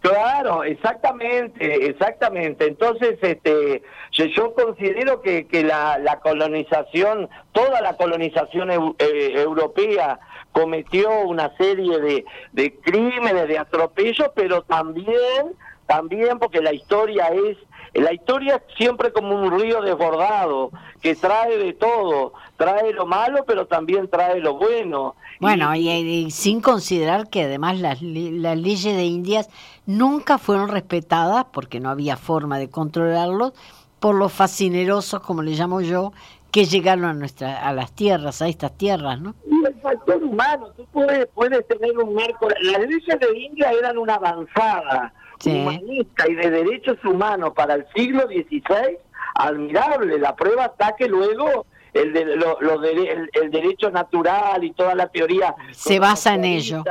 Claro, 0.00 0.64
exactamente, 0.64 1.86
exactamente. 1.86 2.66
Entonces, 2.66 3.18
este, 3.20 3.82
yo, 4.12 4.54
considero 4.54 5.20
que, 5.20 5.46
que 5.46 5.62
la, 5.62 5.98
la, 5.98 6.20
colonización, 6.20 7.28
toda 7.52 7.82
la 7.82 7.96
colonización 7.96 8.70
eh, 8.98 9.32
europea 9.34 10.18
cometió 10.52 11.20
una 11.20 11.54
serie 11.58 11.98
de, 11.98 12.24
de 12.52 12.74
crímenes, 12.80 13.46
de 13.46 13.58
atropellos, 13.58 14.30
pero 14.34 14.62
también, 14.62 15.54
también 15.90 16.38
porque 16.38 16.62
la 16.62 16.72
historia 16.72 17.26
es 17.28 17.56
la 17.94 18.12
historia 18.12 18.54
es 18.54 18.76
siempre 18.76 19.12
como 19.12 19.34
un 19.34 19.60
río 19.60 19.82
desbordado, 19.82 20.70
que 21.02 21.16
trae 21.16 21.58
de 21.58 21.72
todo, 21.72 22.32
trae 22.56 22.92
lo 22.92 23.04
malo, 23.04 23.44
pero 23.44 23.66
también 23.66 24.08
trae 24.08 24.38
lo 24.38 24.56
bueno. 24.56 25.16
Bueno, 25.40 25.74
y, 25.74 26.30
sin 26.30 26.60
considerar 26.60 27.28
que 27.28 27.42
además 27.42 27.80
las, 27.80 28.00
las 28.00 28.56
leyes 28.56 28.94
de 28.94 29.04
Indias 29.04 29.48
nunca 29.86 30.38
fueron 30.38 30.68
respetadas, 30.68 31.46
porque 31.52 31.80
no 31.80 31.90
había 31.90 32.16
forma 32.16 32.60
de 32.60 32.70
controlarlos, 32.70 33.52
por 33.98 34.14
los 34.14 34.32
fascinerosos, 34.32 35.20
como 35.22 35.42
le 35.42 35.50
llamo 35.50 35.80
yo, 35.80 36.12
que 36.52 36.66
llegaron 36.66 37.06
a 37.06 37.12
nuestra 37.12 37.66
a 37.66 37.72
las 37.72 37.90
tierras, 37.92 38.40
a 38.40 38.46
estas 38.46 38.78
tierras, 38.78 39.20
¿no? 39.20 39.34
Y 39.50 39.64
el 39.66 39.74
factor 39.80 40.22
humano, 40.22 40.68
tú 40.76 40.86
puedes, 40.92 41.26
puedes 41.34 41.66
tener 41.66 41.98
un 41.98 42.14
marco, 42.14 42.48
las 42.60 42.82
leyes 42.82 43.18
de 43.18 43.38
India 43.38 43.72
eran 43.72 43.98
una 43.98 44.14
avanzada, 44.14 45.12
humanista 45.44 46.28
y 46.28 46.34
de 46.34 46.50
derechos 46.50 46.98
humanos 47.04 47.52
para 47.54 47.74
el 47.74 47.86
siglo 47.94 48.22
XVI, 48.26 48.98
admirable. 49.34 50.18
La 50.18 50.36
prueba 50.36 50.66
está 50.66 50.94
que 50.96 51.08
luego 51.08 51.66
el, 51.92 52.12
de, 52.12 52.36
lo, 52.36 52.58
el, 52.60 53.50
derecho 53.50 53.90
natural 53.90 54.62
y 54.64 54.72
toda 54.72 54.94
la 54.94 55.08
teoría 55.08 55.54
se 55.72 55.98
basa 55.98 56.34
en 56.34 56.44
ello. 56.44 56.84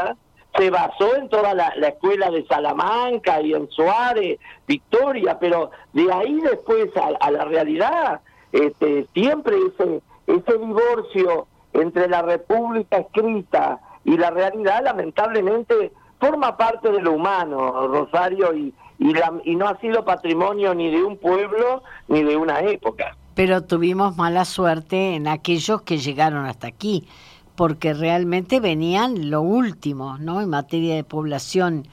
Se 0.58 0.70
basó 0.72 1.16
en 1.16 1.30
toda 1.30 1.54
la, 1.54 1.68
escuela 1.88 2.32
de 2.32 2.46
Salamanca 2.48 3.40
y 3.42 3.54
en 3.54 3.70
Suárez, 3.70 4.40
Victoria, 4.68 5.38
pero 5.40 5.72
de 5.94 6.12
ahí 6.12 6.40
después 6.42 6.90
a, 6.98 7.32
la 7.32 7.46
realidad, 7.46 8.22
este, 8.52 9.06
siempre 9.14 9.56
ese, 9.68 10.02
ese 10.28 10.58
divorcio 10.58 11.48
entre 11.74 12.08
la 12.08 12.24
república 12.24 12.98
escrita 12.98 13.80
y 14.04 14.18
la 14.18 14.32
realidad, 14.32 14.84
lamentablemente, 14.84 15.92
forma 16.20 16.58
parte 16.58 16.92
de 16.92 17.02
lo 17.02 17.14
humano, 17.14 17.88
Rosario, 17.88 18.56
y, 18.56 18.74
y, 19.00 19.14
y 19.46 19.56
no 19.56 19.68
ha 19.68 19.80
sido 19.80 20.04
patrimonio 20.04 20.74
ni 20.74 20.92
de 20.92 21.04
un 21.04 21.18
pueblo 21.18 21.84
ni 22.08 22.24
de 22.24 22.36
una 22.36 22.60
época. 22.62 23.16
Pero 23.36 23.64
tuvimos 23.64 24.18
mala 24.18 24.46
suerte 24.46 25.16
en 25.16 25.28
aquellos 25.28 25.82
que 25.84 25.98
llegaron 25.98 26.46
hasta 26.46 26.68
aquí, 26.68 27.08
porque 27.56 27.94
realmente 27.94 28.60
venían 28.60 29.30
lo 29.30 29.42
último, 29.42 30.18
¿no? 30.18 30.42
En 30.42 30.50
materia 30.50 30.96
de 30.96 31.04
población 31.04 31.88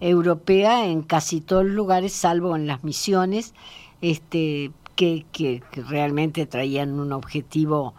europea 0.00 0.86
en 0.86 1.02
casi 1.02 1.40
todos 1.40 1.64
los 1.64 1.74
lugares, 1.74 2.12
salvo 2.12 2.56
en 2.56 2.66
las 2.66 2.84
misiones, 2.84 3.54
este, 4.00 4.70
que, 4.96 5.24
que, 5.32 5.62
realmente 5.88 6.46
traían 6.46 6.98
un 7.00 7.12
objetivo 7.12 7.94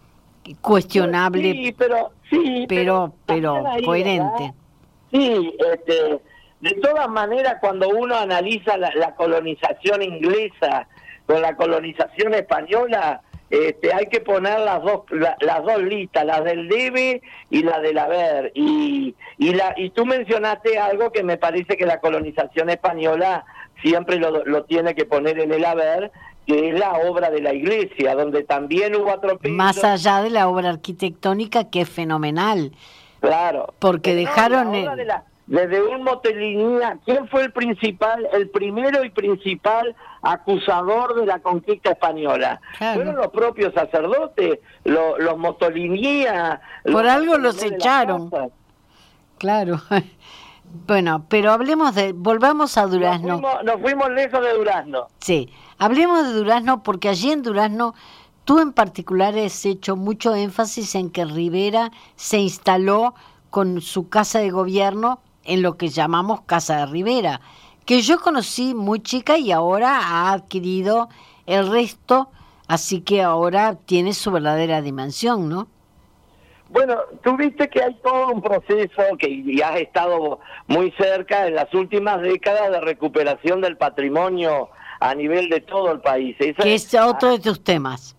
cuestionable, 0.62 1.52
sí, 1.52 1.76
pero, 1.78 2.12
sí, 2.30 2.66
pero, 2.70 3.14
pero, 3.26 3.64
coherente. 3.84 4.54
Sí, 5.12 5.56
este, 5.74 6.20
de 6.62 6.72
todas 6.82 7.08
maneras, 7.10 7.58
cuando 7.62 7.90
uno 7.90 8.16
analiza 8.16 8.78
la, 8.78 9.16
colonización 9.16 10.02
inglesa 10.02 10.88
con 11.26 11.42
la 11.42 11.56
colonización 11.56 12.34
española, 12.34 13.22
este, 13.50 13.94
hay 13.94 14.08
que 14.08 14.22
poner 14.22 14.60
las 14.60 14.82
dos 14.82 15.02
las 15.12 15.64
dos 15.64 15.84
listas, 15.84 16.26
la 16.26 16.42
del 16.42 16.68
debe 16.68 17.22
y 17.50 17.62
la 17.62 17.80
del 17.80 17.98
haber. 17.98 18.52
Y, 18.56 19.16
y, 19.38 19.54
la, 19.54 19.74
y 19.78 19.92
tú 19.92 20.06
mencionaste 20.06 20.80
algo 20.80 21.12
que 21.12 21.24
me 21.24 21.38
parece 21.38 21.78
que 21.78 21.86
la 21.86 22.00
colonización 22.00 22.70
española 22.70 23.46
siempre 23.84 24.18
lo, 24.18 24.44
lo 24.46 24.64
tiene 24.64 24.96
que 24.96 25.06
poner 25.06 25.40
en 25.40 25.54
el 25.54 25.66
haber, 25.66 26.12
que 26.48 26.70
es 26.70 26.80
la 26.80 26.94
obra 26.94 27.30
de 27.30 27.42
la 27.42 27.54
iglesia, 27.54 28.16
donde 28.16 28.44
también 28.44 28.96
hubo 28.96 29.12
atropellos. 29.12 29.56
Más 29.56 29.84
allá 29.84 30.22
de 30.22 30.30
la 30.30 30.48
obra 30.48 30.70
arquitectónica, 30.70 31.70
que 31.70 31.82
es 31.82 31.90
fenomenal. 31.90 32.72
Claro. 33.20 33.74
Porque 33.80 34.16
dejaron... 34.16 34.72
desde 35.48 35.84
un 35.84 36.04
Motelinía, 36.04 36.98
¿quién 37.06 37.28
fue 37.28 37.44
el 37.44 37.52
principal, 37.52 38.28
el 38.34 38.50
primero 38.50 39.04
y 39.04 39.10
principal 39.10 39.96
acusador 40.22 41.16
de 41.16 41.26
la 41.26 41.40
conquista 41.40 41.92
española? 41.92 42.60
Fueron 42.78 43.16
los 43.16 43.28
propios 43.28 43.74
sacerdotes, 43.74 44.60
los 44.84 45.38
Motolinía. 45.38 46.62
Por 46.84 47.08
algo 47.08 47.38
los 47.38 47.62
echaron. 47.64 48.32
Claro. 49.38 49.82
Bueno, 50.88 51.26
pero 51.30 51.52
hablemos 51.52 51.96
de, 51.96 52.12
volvamos 52.12 52.78
a 52.78 52.86
Durazno. 52.86 53.40
Nos 53.64 53.82
fuimos, 53.82 54.10
lejos 54.12 54.42
de 54.42 54.54
Durazno. 54.54 55.08
Sí, 55.20 55.50
hablemos 55.78 56.28
de 56.28 56.34
Durazno 56.34 56.84
porque 56.84 57.08
allí 57.08 57.32
en 57.32 57.44
Durazno 57.44 57.94
tú 58.46 58.60
en 58.60 58.72
particular 58.72 59.38
has 59.38 59.66
hecho 59.66 59.96
mucho 59.96 60.36
énfasis 60.36 60.96
en 60.96 61.10
que 61.10 61.26
Rivera 61.26 61.92
se 62.16 62.38
instaló 62.38 63.16
con 63.50 63.82
su 63.82 64.08
casa 64.08 64.40
de 64.40 64.52
gobierno 64.52 65.20
en 65.44 65.62
lo 65.62 65.78
que 65.78 65.90
llamamos 65.90 66.42
Casa 66.42 66.78
de 66.78 66.86
Rivera, 66.86 67.42
que 67.86 68.02
yo 68.02 68.20
conocí 68.20 68.74
muy 68.74 69.02
chica 69.02 69.38
y 69.38 69.52
ahora 69.52 70.00
ha 70.00 70.32
adquirido 70.32 71.10
el 71.46 71.70
resto, 71.70 72.30
así 72.68 73.02
que 73.02 73.22
ahora 73.22 73.76
tiene 73.86 74.14
su 74.14 74.32
verdadera 74.32 74.82
dimensión, 74.82 75.50
¿no? 75.50 75.68
Bueno, 76.70 76.98
tú 77.24 77.38
viste 77.38 77.70
que 77.70 77.82
hay 77.82 77.94
todo 78.04 78.30
un 78.30 78.42
proceso 78.42 79.04
que 79.20 79.44
ya 79.56 79.70
has 79.70 79.82
estado 79.82 80.40
muy 80.68 80.92
cerca 80.98 81.48
en 81.48 81.56
las 81.56 81.72
últimas 81.74 82.22
décadas 82.22 82.72
de 82.72 82.82
recuperación 82.82 83.62
del 83.62 83.78
patrimonio 83.78 84.70
a 85.00 85.14
nivel 85.14 85.50
de 85.50 85.62
todo 85.62 85.92
el 85.92 86.00
país. 86.00 86.36
que 86.38 86.74
es 86.74 86.94
otro 86.96 87.32
de 87.32 87.40
tus 87.40 87.64
temas. 87.64 88.16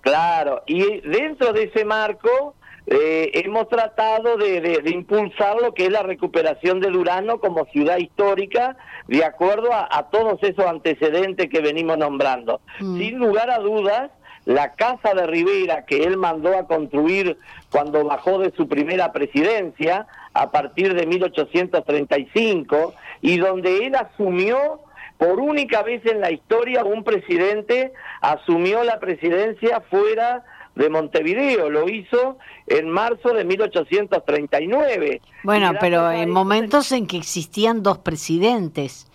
Claro, 0.00 0.62
y 0.66 1.00
dentro 1.00 1.52
de 1.52 1.64
ese 1.64 1.84
marco 1.84 2.54
eh, 2.86 3.30
hemos 3.34 3.68
tratado 3.68 4.36
de, 4.36 4.82
impulsar 4.86 5.60
lo 5.60 5.74
que 5.74 5.86
es 5.86 5.92
la 5.92 6.02
recuperación 6.02 6.80
de 6.80 6.90
Durano 6.90 7.38
como 7.38 7.66
ciudad 7.66 7.98
histórica, 7.98 8.76
de 9.06 9.24
acuerdo 9.24 9.70
a, 9.72 10.08
todos 10.10 10.42
esos 10.42 10.64
antecedentes 10.64 11.48
que 11.48 11.60
venimos 11.60 11.98
nombrando. 11.98 12.60
Mm. 12.80 12.98
Sin 12.98 13.18
lugar 13.18 13.50
a 13.50 13.58
dudas, 13.58 14.10
la 14.44 14.72
casa 14.72 15.14
de 15.14 15.26
Rivera 15.26 15.84
que 15.84 16.02
él 16.02 16.16
mandó 16.16 16.56
a 16.56 16.66
construir 16.66 17.38
cuando 17.70 18.02
bajó 18.04 18.38
de 18.38 18.50
su 18.56 18.66
primera 18.66 19.12
presidencia, 19.12 20.06
a 20.32 20.50
partir 20.50 20.94
de 20.94 21.06
1835, 21.06 22.94
y 23.20 23.38
donde 23.38 23.86
él 23.86 23.94
asumió 23.94 24.80
por 25.20 25.38
única 25.38 25.82
vez 25.82 26.04
en 26.06 26.20
la 26.22 26.30
historia 26.30 26.82
un 26.82 27.04
presidente 27.04 27.92
asumió 28.22 28.82
la 28.84 28.98
presidencia 28.98 29.82
fuera 29.82 30.44
de 30.74 30.88
Montevideo, 30.88 31.68
lo 31.68 31.90
hizo 31.90 32.38
en 32.66 32.88
marzo 32.88 33.34
de 33.34 33.44
1839. 33.44 35.20
Bueno, 35.42 35.72
pero 35.78 36.10
en 36.10 36.30
momentos 36.30 36.90
en 36.92 37.06
que 37.06 37.18
existían 37.18 37.82
dos 37.82 37.98
presidentes, 37.98 39.10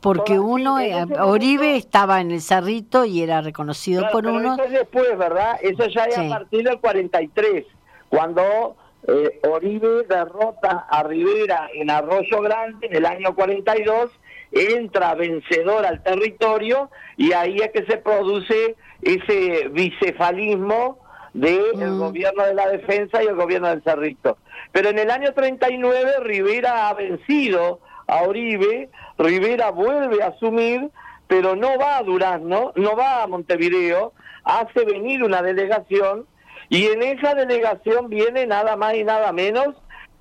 porque 0.00 0.38
uno, 0.38 0.76
Oribe 1.22 1.74
estaba 1.74 2.20
en 2.20 2.30
el 2.30 2.40
Cerrito 2.40 3.04
y 3.04 3.22
era 3.22 3.40
reconocido 3.40 4.06
por 4.12 4.28
uno. 4.28 4.54
Eso 4.54 4.62
es 4.62 4.70
después, 4.70 5.18
¿verdad? 5.18 5.58
Eso 5.60 5.88
ya 5.88 6.04
es 6.04 6.18
a 6.18 6.28
partir 6.28 6.62
del 6.62 6.78
43, 6.78 7.64
cuando 8.10 8.76
eh, 9.08 9.40
Oribe 9.42 10.04
derrota 10.08 10.86
a 10.88 11.02
Rivera 11.02 11.68
en 11.74 11.90
Arroyo 11.90 12.42
Grande 12.42 12.86
en 12.86 12.94
el 12.94 13.06
año 13.06 13.34
42 13.34 14.12
entra 14.52 15.14
vencedor 15.14 15.86
al 15.86 16.02
territorio 16.02 16.90
y 17.16 17.32
ahí 17.32 17.58
es 17.58 17.70
que 17.70 17.84
se 17.84 17.98
produce 17.98 18.76
ese 19.02 19.68
bicefalismo 19.68 20.98
del 21.34 21.76
mm. 21.76 21.98
gobierno 21.98 22.44
de 22.44 22.54
la 22.54 22.68
defensa 22.68 23.22
y 23.22 23.26
el 23.26 23.36
gobierno 23.36 23.68
del 23.68 23.82
Cerrito. 23.82 24.38
Pero 24.72 24.90
en 24.90 24.98
el 24.98 25.10
año 25.10 25.32
39 25.32 26.20
Rivera 26.22 26.88
ha 26.88 26.94
vencido 26.94 27.80
a 28.06 28.22
Oribe, 28.22 28.88
Rivera 29.18 29.70
vuelve 29.70 30.22
a 30.22 30.28
asumir, 30.28 30.88
pero 31.26 31.54
no 31.54 31.78
va 31.78 31.98
a 31.98 32.02
Durazno, 32.02 32.72
no 32.74 32.96
va 32.96 33.22
a 33.22 33.26
Montevideo, 33.26 34.12
hace 34.44 34.84
venir 34.84 35.22
una 35.22 35.42
delegación 35.42 36.26
y 36.70 36.86
en 36.86 37.02
esa 37.02 37.34
delegación 37.34 38.08
viene 38.08 38.46
nada 38.46 38.76
más 38.76 38.94
y 38.94 39.04
nada 39.04 39.32
menos 39.32 39.74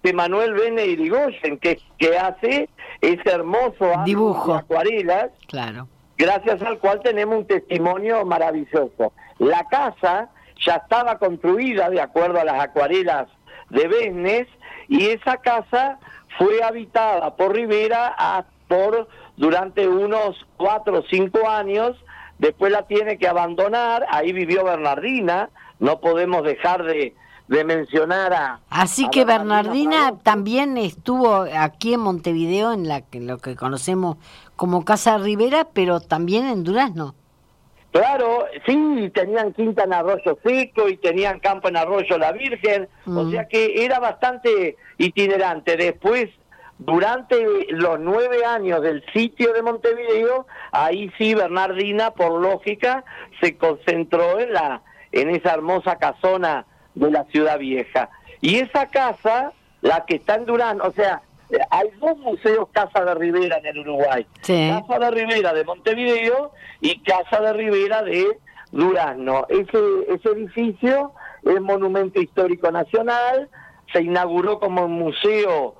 que 0.03 0.13
Manuel 0.13 0.53
Bene 0.53 0.86
Irigoyen, 0.86 1.58
que, 1.58 1.80
que 1.97 2.17
hace 2.17 2.69
ese 3.01 3.29
hermoso 3.29 3.91
dibujo 4.05 4.53
de 4.53 4.60
acuarelas, 4.60 5.31
claro. 5.47 5.88
gracias 6.17 6.62
al 6.62 6.79
cual 6.79 7.01
tenemos 7.03 7.39
un 7.39 7.47
testimonio 7.47 8.25
maravilloso. 8.25 9.13
La 9.39 9.65
casa 9.65 10.29
ya 10.65 10.75
estaba 10.75 11.17
construida 11.19 11.89
de 11.89 12.01
acuerdo 12.01 12.39
a 12.39 12.45
las 12.45 12.62
acuarelas 12.62 13.27
de 13.69 13.88
Besnes 13.88 14.47
y 14.88 15.07
esa 15.07 15.38
casa 15.38 15.99
fue 16.38 16.63
habitada 16.63 17.36
por 17.36 17.55
Rivera 17.55 18.15
a, 18.17 18.45
por 18.67 19.07
durante 19.36 19.88
unos 19.88 20.45
cuatro 20.57 20.99
o 20.99 21.03
cinco 21.03 21.47
años, 21.47 21.95
después 22.39 22.71
la 22.71 22.83
tiene 22.83 23.17
que 23.17 23.27
abandonar, 23.27 24.05
ahí 24.10 24.31
vivió 24.31 24.63
Bernardina, 24.63 25.49
no 25.79 25.99
podemos 25.99 26.43
dejar 26.43 26.83
de, 26.83 27.13
de 27.47 27.63
mencionar 27.63 28.33
a... 28.33 28.60
Así 28.69 29.10
que 29.10 29.25
Bernardina, 29.25 30.17
también 30.21 30.77
estuvo 30.77 31.45
aquí 31.57 31.93
en 31.93 32.01
Montevideo, 32.01 32.73
en 32.73 32.88
la 32.88 33.01
que 33.01 33.21
lo 33.21 33.38
que 33.38 33.55
conocemos 33.55 34.17
como 34.55 34.83
Casa 34.83 35.17
Rivera, 35.17 35.67
pero 35.73 35.99
también 35.99 36.47
en 36.47 36.63
Durazno. 36.63 37.15
Claro, 37.91 38.45
sí, 38.65 39.12
tenían 39.13 39.53
quinta 39.53 39.86
en 39.86 39.93
Arroyo 39.93 40.38
Seco 40.43 40.89
y 40.89 40.97
tenían 40.97 41.39
campo 41.39 41.69
en 41.69 41.77
Arroyo 41.77 42.17
La 42.17 42.31
Virgen, 42.31 42.89
o 43.05 43.23
mm. 43.23 43.31
sea 43.31 43.47
que 43.47 43.86
era 43.86 43.99
bastante 43.99 44.75
itinerante. 44.97 45.77
Después, 45.77 46.29
durante 46.77 47.38
los 47.69 47.99
nueve 47.99 48.45
años 48.45 48.81
del 48.81 49.03
sitio 49.13 49.53
de 49.53 49.62
Montevideo, 49.62 50.45
ahí 50.71 51.12
sí 51.17 51.33
Bernardina, 51.33 52.12
por 52.12 52.39
lógica, 52.41 53.05
se 53.41 53.57
concentró 53.57 54.39
en 54.39 54.53
la 54.53 54.81
en 55.13 55.29
esa 55.29 55.53
hermosa 55.53 55.95
casona 55.95 56.65
de 56.97 57.12
la 57.12 57.23
ciudad 57.25 57.60
vieja. 57.60 58.10
Y 58.41 58.57
esa 58.57 58.88
casa, 58.88 59.53
la 59.81 60.05
que 60.05 60.15
está 60.15 60.36
en 60.36 60.45
Durán, 60.45 60.81
o 60.81 60.91
sea, 60.91 61.21
hay 61.69 61.89
dos 61.99 62.17
museos 62.17 62.67
Casa 62.71 63.05
de 63.05 63.15
Rivera 63.15 63.57
en 63.57 63.67
el 63.67 63.79
Uruguay. 63.79 64.25
Casa 64.41 64.99
de 64.99 65.12
Rivera 65.12 65.53
de 65.53 65.63
Montevideo 65.63 66.51
y 66.81 66.99
Casa 67.01 67.41
de 67.41 67.53
Rivera 67.53 68.03
de 68.03 68.38
Durazno. 68.71 69.45
Ese, 69.49 69.79
ese 70.10 70.29
edificio 70.29 71.13
es 71.43 71.62
Monumento 71.62 72.19
Histórico 72.19 72.71
Nacional, 72.71 73.49
se 73.93 74.01
inauguró 74.01 74.60
como 74.60 74.88
museo 74.88 75.75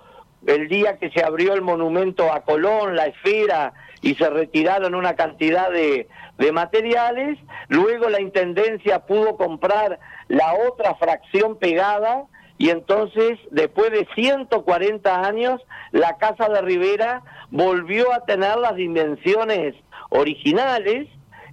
el 0.46 0.70
día 0.70 0.98
que 0.98 1.10
se 1.10 1.24
abrió 1.24 1.54
el 1.54 1.62
monumento 1.62 2.32
a 2.32 2.42
Colón, 2.42 2.96
la 2.96 3.08
esfera, 3.08 3.74
y 4.02 4.16
se 4.16 4.30
retiraron 4.30 4.96
una 4.96 5.16
cantidad 5.16 5.72
de, 5.72 6.08
de 6.38 6.52
materiales. 6.52 7.38
Luego 7.68 8.10
la 8.10 8.22
Intendencia 8.22 9.00
pudo 9.06 9.38
comprar 9.38 10.00
la 10.28 10.54
otra 10.54 10.96
fracción 10.96 11.58
pegada 11.58 12.26
y 12.58 12.70
entonces 12.70 13.40
después 13.52 13.92
de 13.92 14.08
140 14.16 15.22
años 15.26 15.62
la 15.92 16.18
Casa 16.18 16.50
de 16.50 16.62
Rivera 16.62 17.22
volvió 17.52 18.12
a 18.14 18.26
tener 18.26 18.58
las 18.58 18.76
dimensiones 18.76 19.76
originales 20.10 21.08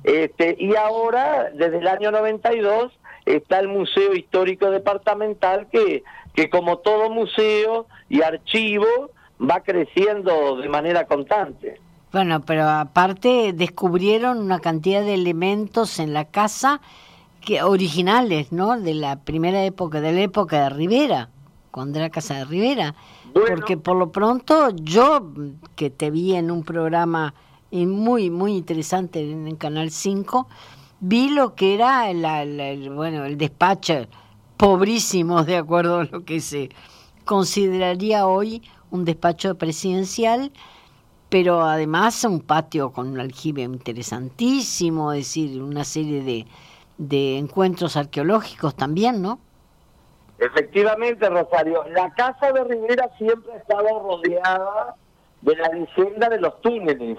este, 0.05 0.57
y 0.59 0.77
ahora 0.77 1.51
desde 1.55 1.79
el 1.79 1.89
año 1.89 2.11
92 2.11 2.93
está 3.27 3.59
el 3.59 3.69
Museo 3.69 4.15
Histórico 4.15 4.71
Departamental 4.71 5.67
que, 5.71 6.05
que 6.35 6.51
como 6.51 6.79
todo 6.79 7.11
museo 7.11 7.87
y 8.09 8.23
archivo 8.23 8.87
va 9.41 9.61
creciendo 9.61 10.57
de 10.57 10.69
manera 10.69 11.07
constante. 11.07 11.81
Bueno, 12.14 12.42
pero 12.42 12.68
aparte 12.68 13.53
descubrieron 13.53 14.38
una 14.38 14.61
cantidad 14.61 15.03
de 15.03 15.14
elementos 15.14 15.98
en 15.98 16.14
la 16.14 16.27
casa 16.27 16.81
que 17.40 17.64
originales, 17.64 18.53
¿no? 18.53 18.81
De 18.81 18.94
la 18.94 19.16
primera 19.16 19.64
época, 19.64 20.00
de 20.00 20.12
la 20.12 20.20
época 20.20 20.62
de 20.62 20.70
Rivera, 20.70 21.29
cuando 21.72 21.98
era 21.98 22.11
casa 22.11 22.35
de 22.35 22.44
Rivera. 22.44 22.94
Porque 23.33 23.77
por 23.77 23.96
lo 23.96 24.12
pronto 24.12 24.70
yo, 24.77 25.33
que 25.74 25.90
te 25.90 26.12
vi 26.12 26.37
en 26.37 26.53
un 26.53 26.62
programa 26.62 27.35
muy, 27.72 28.31
muy 28.31 28.55
interesante 28.55 29.33
en 29.33 29.48
el 29.48 29.59
Canal 29.59 29.90
5, 29.90 30.46
vi 31.00 31.31
lo 31.31 31.57
que 31.57 31.74
era 31.74 32.09
el, 32.11 32.90
bueno, 32.90 33.24
el 33.24 33.37
despacho 33.37 34.07
pobrísimo, 34.57 35.42
de 35.42 35.57
acuerdo 35.57 35.98
a 35.98 36.05
lo 36.05 36.24
que 36.24 36.40
se 36.40 36.68
consideraría 37.24 38.29
hoy 38.29 38.62
un 38.92 39.05
despacho 39.05 39.57
presidencial, 39.57 40.53
pero 41.35 41.62
además 41.62 42.23
un 42.23 42.42
patio 42.42 42.92
con 42.92 43.09
un 43.09 43.18
aljibe 43.18 43.62
interesantísimo, 43.62 45.11
es 45.11 45.18
decir, 45.18 45.61
una 45.61 45.83
serie 45.83 46.23
de, 46.23 46.47
de 46.97 47.38
encuentros 47.38 47.97
arqueológicos 47.97 48.77
también, 48.77 49.20
¿no? 49.20 49.40
Efectivamente, 50.38 51.29
Rosario. 51.29 51.83
La 51.88 52.14
casa 52.14 52.53
de 52.53 52.62
Rivera 52.62 53.11
siempre 53.18 53.53
ha 53.53 53.57
estado 53.57 53.99
rodeada 53.99 54.94
de 55.40 55.57
la 55.57 55.68
leyenda 55.70 56.29
de 56.29 56.40
los 56.40 56.61
túneles. 56.61 57.18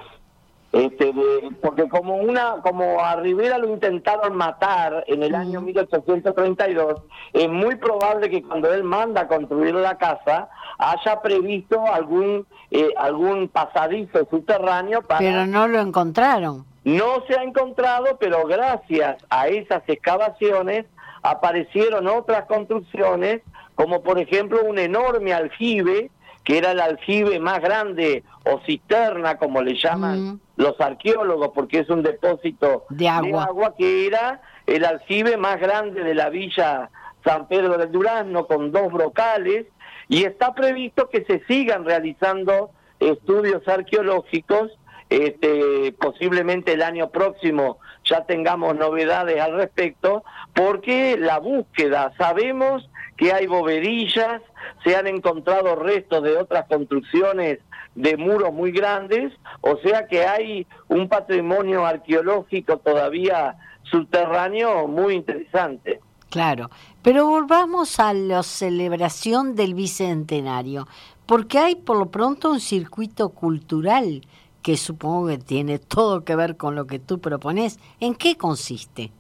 Este, 0.76 1.14
porque 1.62 1.88
como 1.88 2.18
una 2.18 2.58
como 2.62 3.00
a 3.00 3.16
Rivera 3.16 3.58
lo 3.58 3.70
intentaron 3.70 4.36
matar 4.36 5.06
en 5.08 5.24
el 5.24 5.34
año 5.34 5.62
1832, 5.62 7.02
es 7.32 7.48
muy 7.48 7.78
probable 7.78 8.30
que 8.30 8.44
cuando 8.44 8.74
él 8.74 8.84
manda 8.84 9.22
a 9.22 9.28
construir 9.30 9.74
la 9.74 9.98
casa 9.98 10.50
haya 10.78 11.22
previsto 11.22 11.82
algún 11.86 12.46
eh, 12.72 12.90
algún 12.98 13.48
pasadizo 13.48 14.28
subterráneo 14.30 15.02
para... 15.02 15.20
Pero 15.20 15.46
no 15.46 15.66
lo 15.70 15.80
encontraron. 15.80 16.66
No 16.84 17.24
se 17.26 17.40
ha 17.40 17.44
encontrado, 17.44 18.18
pero 18.20 18.46
gracias 18.46 19.24
a 19.30 19.48
esas 19.48 19.82
excavaciones 19.88 20.88
aparecieron 21.24 22.06
otras 22.08 22.48
construcciones, 22.48 23.44
como 23.76 24.04
por 24.04 24.20
ejemplo 24.20 24.60
un 24.66 24.78
enorme 24.78 25.34
aljibe 25.34 26.12
que 26.45 26.58
era 26.60 26.71
el 26.71 26.79
aljibe 26.79 27.39
más 27.39 27.60
grande 27.60 28.23
o 28.45 28.60
cisterna, 28.65 29.38
como 29.38 29.62
le 29.62 29.73
llaman 29.75 30.19
Mm. 30.34 30.39
los 30.58 30.79
arqueólogos, 30.79 31.49
porque 31.53 31.79
es 31.79 31.89
un 31.89 32.03
depósito 32.03 32.86
De 32.89 33.10
agua. 33.10 33.73
que 33.77 34.05
era 34.08 34.41
el 34.67 34.86
aljibe 34.86 35.36
más 35.38 35.60
grande 35.60 36.03
de 36.03 36.13
la 36.15 36.29
villa 36.29 36.89
San 37.25 37.47
Pedro 37.47 37.77
del 37.77 37.91
Durazno, 37.91 38.45
con 38.45 38.71
dos 38.71 38.91
brocales, 38.93 39.65
y 40.08 40.23
está 40.23 40.53
previsto 40.53 41.10
que 41.10 41.25
se 41.25 41.43
sigan 41.47 41.84
realizando 41.84 42.69
estudios 42.99 43.67
arqueológicos, 43.67 44.71
este, 45.10 45.93
posiblemente 45.99 46.73
el 46.73 46.81
año 46.84 47.10
próximo 47.10 47.79
ya 48.03 48.25
tengamos 48.25 48.75
novedades 48.75 49.39
al 49.41 49.55
respecto, 49.55 50.23
porque 50.53 51.17
la 51.17 51.39
búsqueda, 51.39 52.13
sabemos 52.17 52.88
que 53.17 53.31
hay 53.34 53.47
bovedillas, 53.47 54.41
se 54.86 54.95
han 54.95 55.08
encontrado 55.08 55.76
restos 55.76 56.24
de 56.24 56.38
otras 56.38 56.67
construcciones 56.67 57.60
de 57.95 58.17
muros 58.17 58.54
muy 58.54 58.71
grandes, 58.71 59.34
o 59.62 59.78
sea 59.78 60.08
que 60.08 60.26
hay 60.26 60.67
un 60.88 61.10
patrimonio 61.10 61.86
arqueológico 61.86 62.78
todavía 62.78 63.58
subterráneo 63.84 64.88
muy 64.88 65.15
interesante. 65.15 66.00
Claro, 66.30 66.69
pero 67.02 67.28
volvamos 67.28 68.00
a 68.00 68.13
la 68.13 68.43
celebración 68.43 69.56
del 69.56 69.74
Bicentenario, 69.74 70.88
porque 71.26 71.58
hay 71.58 71.76
por 71.76 71.98
lo 71.98 72.08
pronto 72.08 72.52
un 72.52 72.60
circuito 72.60 73.30
cultural 73.30 74.21
que 74.62 74.78
supongo 74.78 75.28
que 75.28 75.38
tiene 75.38 75.80
todo 75.80 76.24
que 76.24 76.36
ver 76.36 76.58
con 76.58 76.76
lo 76.76 76.88
que 76.88 77.00
tú 77.00 77.19
propones. 77.19 77.80
¿En 78.00 78.15
qué 78.15 78.36
consiste? 78.36 79.12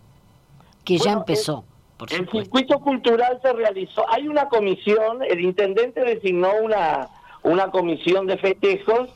Que 0.83 0.97
ya 0.97 1.13
empezó, 1.13 1.63
El 2.11 2.29
circuito 2.43 2.79
cultural 2.79 3.39
se 3.41 3.53
realizó, 3.53 4.05
hay 4.11 4.27
una 4.27 4.49
comisión, 4.49 5.23
el 5.23 5.39
intendente 5.41 6.01
designó 6.03 6.51
una, 6.61 7.07
una 7.43 7.71
comisión 7.71 8.27
de 8.27 8.37
festejos, 8.37 9.09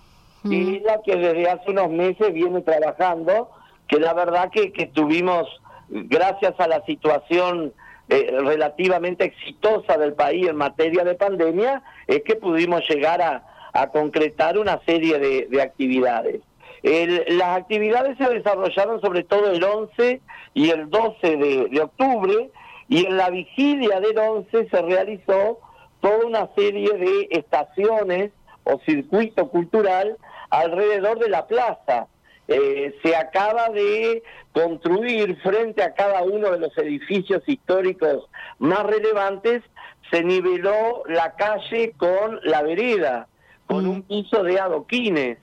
es 0.75 0.81
la 0.83 1.01
que 1.01 1.17
desde 1.17 1.49
hace 1.49 1.71
unos 1.71 1.89
meses 1.89 2.33
viene 2.33 2.61
trabajando, 2.61 3.49
que 3.89 3.99
la 3.99 4.13
verdad 4.13 4.49
que, 4.51 4.71
que 4.71 4.85
tuvimos, 4.85 5.45
gracias 5.89 6.53
a 6.59 6.67
la 6.69 6.81
situación 6.85 7.73
eh, 8.07 8.31
relativamente 8.39 9.25
exitosa 9.25 9.97
del 9.97 10.13
país 10.13 10.47
en 10.47 10.55
materia 10.55 11.03
de 11.03 11.15
pandemia, 11.15 11.83
es 12.07 12.23
que 12.23 12.35
pudimos 12.37 12.81
llegar 12.87 13.21
a, 13.21 13.43
a 13.73 13.87
concretar 13.89 14.57
una 14.57 14.79
serie 14.85 15.19
de, 15.19 15.47
de 15.47 15.61
actividades. 15.61 16.39
El- 16.81 17.37
las 17.37 17.57
actividades 17.59 18.17
se 18.17 18.29
desarrollaron 18.29 19.01
sobre 19.01 19.23
todo 19.25 19.51
el 19.51 19.61
11 19.61 20.21
y 20.53 20.69
el 20.69 20.89
12 20.89 21.35
de, 21.35 21.67
de 21.69 21.81
octubre 21.81 22.49
y 22.89 23.06
en 23.06 23.15
la 23.17 23.30
vigilia 23.30 23.99
del 24.02 24.17
11 24.17 24.67
se 24.69 24.82
realizó 24.82 25.60
toda 26.02 26.25
una 26.25 26.49
serie 26.56 26.91
de 26.93 27.28
estaciones 27.32 28.32
o 28.63 28.80
circuito 28.86 29.47
cultural 29.49 30.17
alrededor 30.49 31.19
de 31.19 31.30
la 31.30 31.45
plaza. 31.47 32.08
Eh, 32.47 32.95
se 33.04 33.15
acaba 33.15 33.69
de 33.69 34.23
construir 34.54 35.38
frente 35.41 35.84
a 35.84 35.93
cada 35.93 36.23
uno 36.23 36.49
de 36.49 36.60
los 36.60 36.75
edificios 36.80 37.43
históricos 37.45 38.28
más 38.58 38.84
relevantes, 38.84 39.62
se 40.10 40.23
niveló 40.23 41.04
la 41.06 41.36
calle 41.36 41.93
con 41.95 42.39
la 42.43 42.63
vereda, 42.63 43.28
con 43.67 43.86
Mm. 43.86 43.89
un 43.89 44.02
piso 44.02 44.43
de 44.43 44.60
adoquines, 44.60 45.38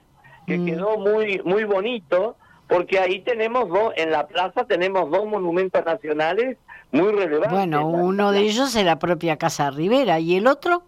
que 0.48 0.58
Mm. 0.58 0.66
quedó 0.66 0.98
muy, 0.98 1.40
muy 1.44 1.62
bonito, 1.62 2.36
porque 2.68 2.98
ahí 2.98 3.20
tenemos 3.20 3.68
dos, 3.68 3.92
en 3.96 4.10
la 4.10 4.26
plaza 4.26 4.64
tenemos 4.66 5.08
dos 5.12 5.26
monumentos 5.26 5.84
nacionales 5.84 6.58
muy 6.92 7.12
relevantes. 7.12 7.52
Bueno, 7.52 7.86
uno 7.86 8.32
de 8.32 8.40
ellos 8.40 8.74
es 8.74 8.84
la 8.84 8.98
propia 8.98 9.36
Casa 9.36 9.70
Rivera 9.70 10.18
y 10.20 10.36
el 10.36 10.46
otro, 10.46 10.82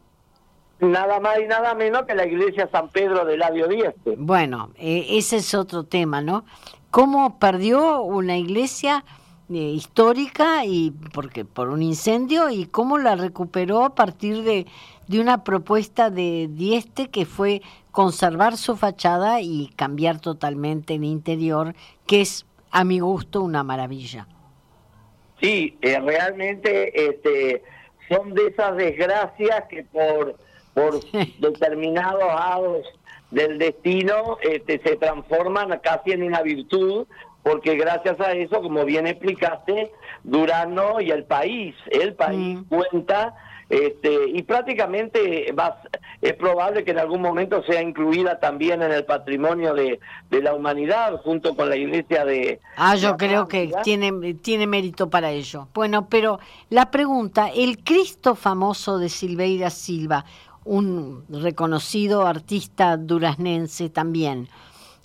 Nada 0.81 1.19
más 1.19 1.41
y 1.41 1.47
nada 1.49 1.75
menos 1.75 2.03
que 2.05 2.15
la 2.15 2.25
iglesia 2.25 2.69
San 2.71 2.89
Pedro 2.89 3.25
del 3.25 3.41
Labio 3.41 3.67
Dieste. 3.67 4.15
bueno, 4.17 4.71
eh, 4.77 5.07
ese 5.11 5.39
es 5.39 5.53
otro 5.55 5.83
tema, 5.83 6.21
¿no? 6.21 6.45
¿Cómo 6.93 7.41
perdió 7.41 8.03
una 8.03 8.37
iglesia 8.37 9.05
eh, 9.51 9.57
histórica 9.57 10.65
y 10.65 10.93
porque 11.13 11.45
por 11.45 11.71
un 11.71 11.83
incendio 11.83 12.49
y 12.51 12.67
cómo 12.67 12.97
la 12.97 13.17
recuperó 13.17 13.85
a 13.85 13.97
partir 13.97 14.45
de, 14.45 14.67
de 15.09 15.21
una 15.21 15.43
propuesta 15.43 16.11
de 16.11 16.49
Dieste 16.49 17.09
que 17.09 17.27
fue 17.27 17.61
conservar 17.91 18.57
su 18.57 18.77
fachada 18.77 19.41
y 19.41 19.73
cambiar 19.75 20.21
totalmente 20.21 20.95
el 20.95 21.03
interior, 21.05 21.75
que 22.07 22.21
es 22.21 22.47
a 22.71 22.85
mi 22.85 23.01
gusto 23.01 23.43
una 23.43 23.65
maravilla. 23.65 24.29
Sí, 25.41 25.79
eh, 25.83 26.01
realmente 26.01 27.09
este, 27.11 27.63
son 28.09 28.35
de 28.35 28.49
esas 28.49 28.77
desgracias 28.77 29.65
que 29.69 29.85
por, 29.85 30.37
por 30.75 31.03
determinados 31.39 32.25
hados 32.31 32.87
del 33.31 33.59
destino 33.59 34.39
este, 34.43 34.81
se 34.85 34.97
transforman 34.97 35.79
casi 35.83 36.13
en 36.13 36.23
una 36.23 36.43
virtud, 36.43 37.07
porque 37.43 37.77
gracias 37.77 38.19
a 38.21 38.33
eso, 38.33 38.61
como 38.63 38.85
bien 38.85 39.07
explicaste, 39.07 39.91
Durano 40.25 41.01
y 41.01 41.11
el 41.11 41.25
país, 41.25 41.75
el 41.91 42.15
país 42.15 42.59
Mm. 42.59 42.65
cuenta 42.69 43.35
este, 43.69 44.29
y 44.29 44.43
prácticamente 44.45 45.53
va, 45.53 45.83
es 46.23 46.35
probable 46.35 46.85
que 46.85 46.93
en 46.93 46.99
algún 46.99 47.21
momento 47.21 47.63
sea 47.65 47.83
incluida 47.83 48.41
también 48.41 48.83
en 48.83 48.93
el 48.93 49.05
patrimonio 49.05 49.75
de, 49.75 50.01
de 50.31 50.43
la 50.43 50.55
humanidad 50.55 51.21
junto 51.23 51.55
con 51.55 51.69
la 51.69 51.77
iglesia 51.77 52.25
de... 52.25 52.61
Ah, 52.77 52.97
yo 52.97 53.17
creo 53.19 53.47
que 53.47 53.71
tiene, 53.85 54.35
tiene 54.35 54.67
mérito 54.67 55.11
para 55.11 55.31
ello. 55.31 55.69
Bueno, 55.75 56.09
pero 56.09 56.41
la 56.71 56.91
pregunta, 56.91 57.51
el 57.55 57.85
Cristo 57.85 58.35
famoso 58.35 58.99
de 58.99 59.11
Silveira 59.11 59.69
Silva, 59.69 60.25
un 60.65 61.25
reconocido 61.29 62.27
artista 62.27 62.97
duraznense 62.97 63.91
también, 63.91 64.49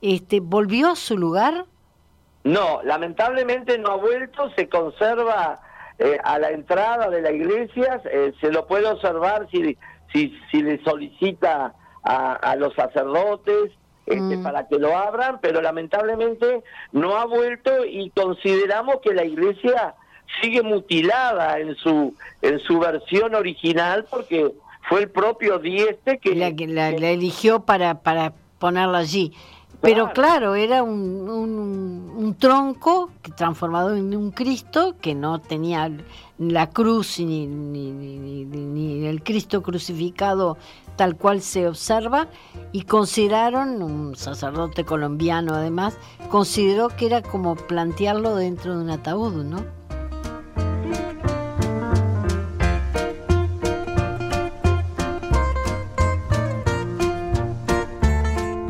este, 0.02 0.40
¿volvió 0.40 0.92
a 0.92 0.96
su 0.96 1.18
lugar? 1.18 1.66
No, 2.46 2.82
lamentablemente 2.84 3.78
no 3.78 3.92
ha 3.92 3.98
vuelto, 3.98 4.50
se 4.56 4.68
conserva 4.68 5.62
eh, 6.00 6.18
a 6.24 6.40
la 6.40 6.52
entrada 6.52 7.10
de 7.10 7.22
la 7.22 7.32
iglesia, 7.32 8.02
eh, 8.12 8.34
se 8.42 8.52
lo 8.52 8.66
puede 8.68 8.88
observar 8.88 9.48
si, 9.52 9.78
si, 10.12 10.38
si 10.52 10.62
le 10.62 10.84
solicita 10.84 11.74
a, 12.04 12.34
a 12.34 12.56
los 12.56 12.74
sacerdotes 12.76 13.72
este, 14.06 14.36
Mm. 14.38 14.44
para 14.44 14.68
que 14.68 14.78
lo 14.80 14.98
abran, 14.98 15.40
pero 15.42 15.62
lamentablemente 15.62 16.62
no 16.92 17.16
ha 17.16 17.26
vuelto 17.26 17.86
y 17.86 18.10
consideramos 18.10 18.98
que 19.02 19.14
la 19.14 19.24
iglesia 19.24 19.96
sigue 20.42 20.62
mutilada 20.62 21.58
en 21.60 21.76
su 21.76 22.14
en 22.42 22.60
su 22.60 22.80
versión 22.80 23.34
original 23.36 24.06
porque 24.10 24.52
fue 24.90 25.04
el 25.04 25.10
propio 25.10 25.58
Dieste 25.60 26.18
que, 26.18 26.36
La, 26.36 26.54
que 26.54 26.68
la, 26.68 26.90
que- 26.92 27.00
la 27.00 27.10
eligió 27.12 27.62
para, 27.62 28.02
para 28.02 28.34
ponerla 28.60 28.98
allí. 28.98 29.32
Pero 29.84 30.14
Claro. 30.14 30.56
era 30.56 30.82
un, 30.82 31.30
un- 31.30 32.14
un 32.16 32.36
tronco 32.36 33.10
transformado 33.36 33.94
en 33.96 34.16
un 34.16 34.32
Cristo 34.32 34.96
que 35.02 35.14
no 35.14 35.40
tenía 35.42 35.92
la 36.38 36.70
cruz 36.70 37.20
ni, 37.20 37.48
ni, 37.48 37.92
ni- 37.92 38.46
ni- 38.46 38.66
ni 38.66 39.06
el 39.06 39.22
Cristo 39.24 39.62
crucificado 39.62 40.58
tal 40.96 41.18
cual 41.18 41.42
se 41.42 41.68
observa 41.68 42.28
y 42.72 42.84
consideraron, 42.84 43.82
un 43.84 44.16
sacerdote 44.16 44.86
colombiano 44.86 45.54
además, 45.54 45.98
consideró 46.30 46.88
que 46.88 47.08
era 47.08 47.22
como 47.22 47.56
plantearlo 47.56 48.36
dentro 48.36 48.78
de 48.78 48.84
un 48.86 48.90
ataúd, 48.90 49.44
¿no? 49.44 49.66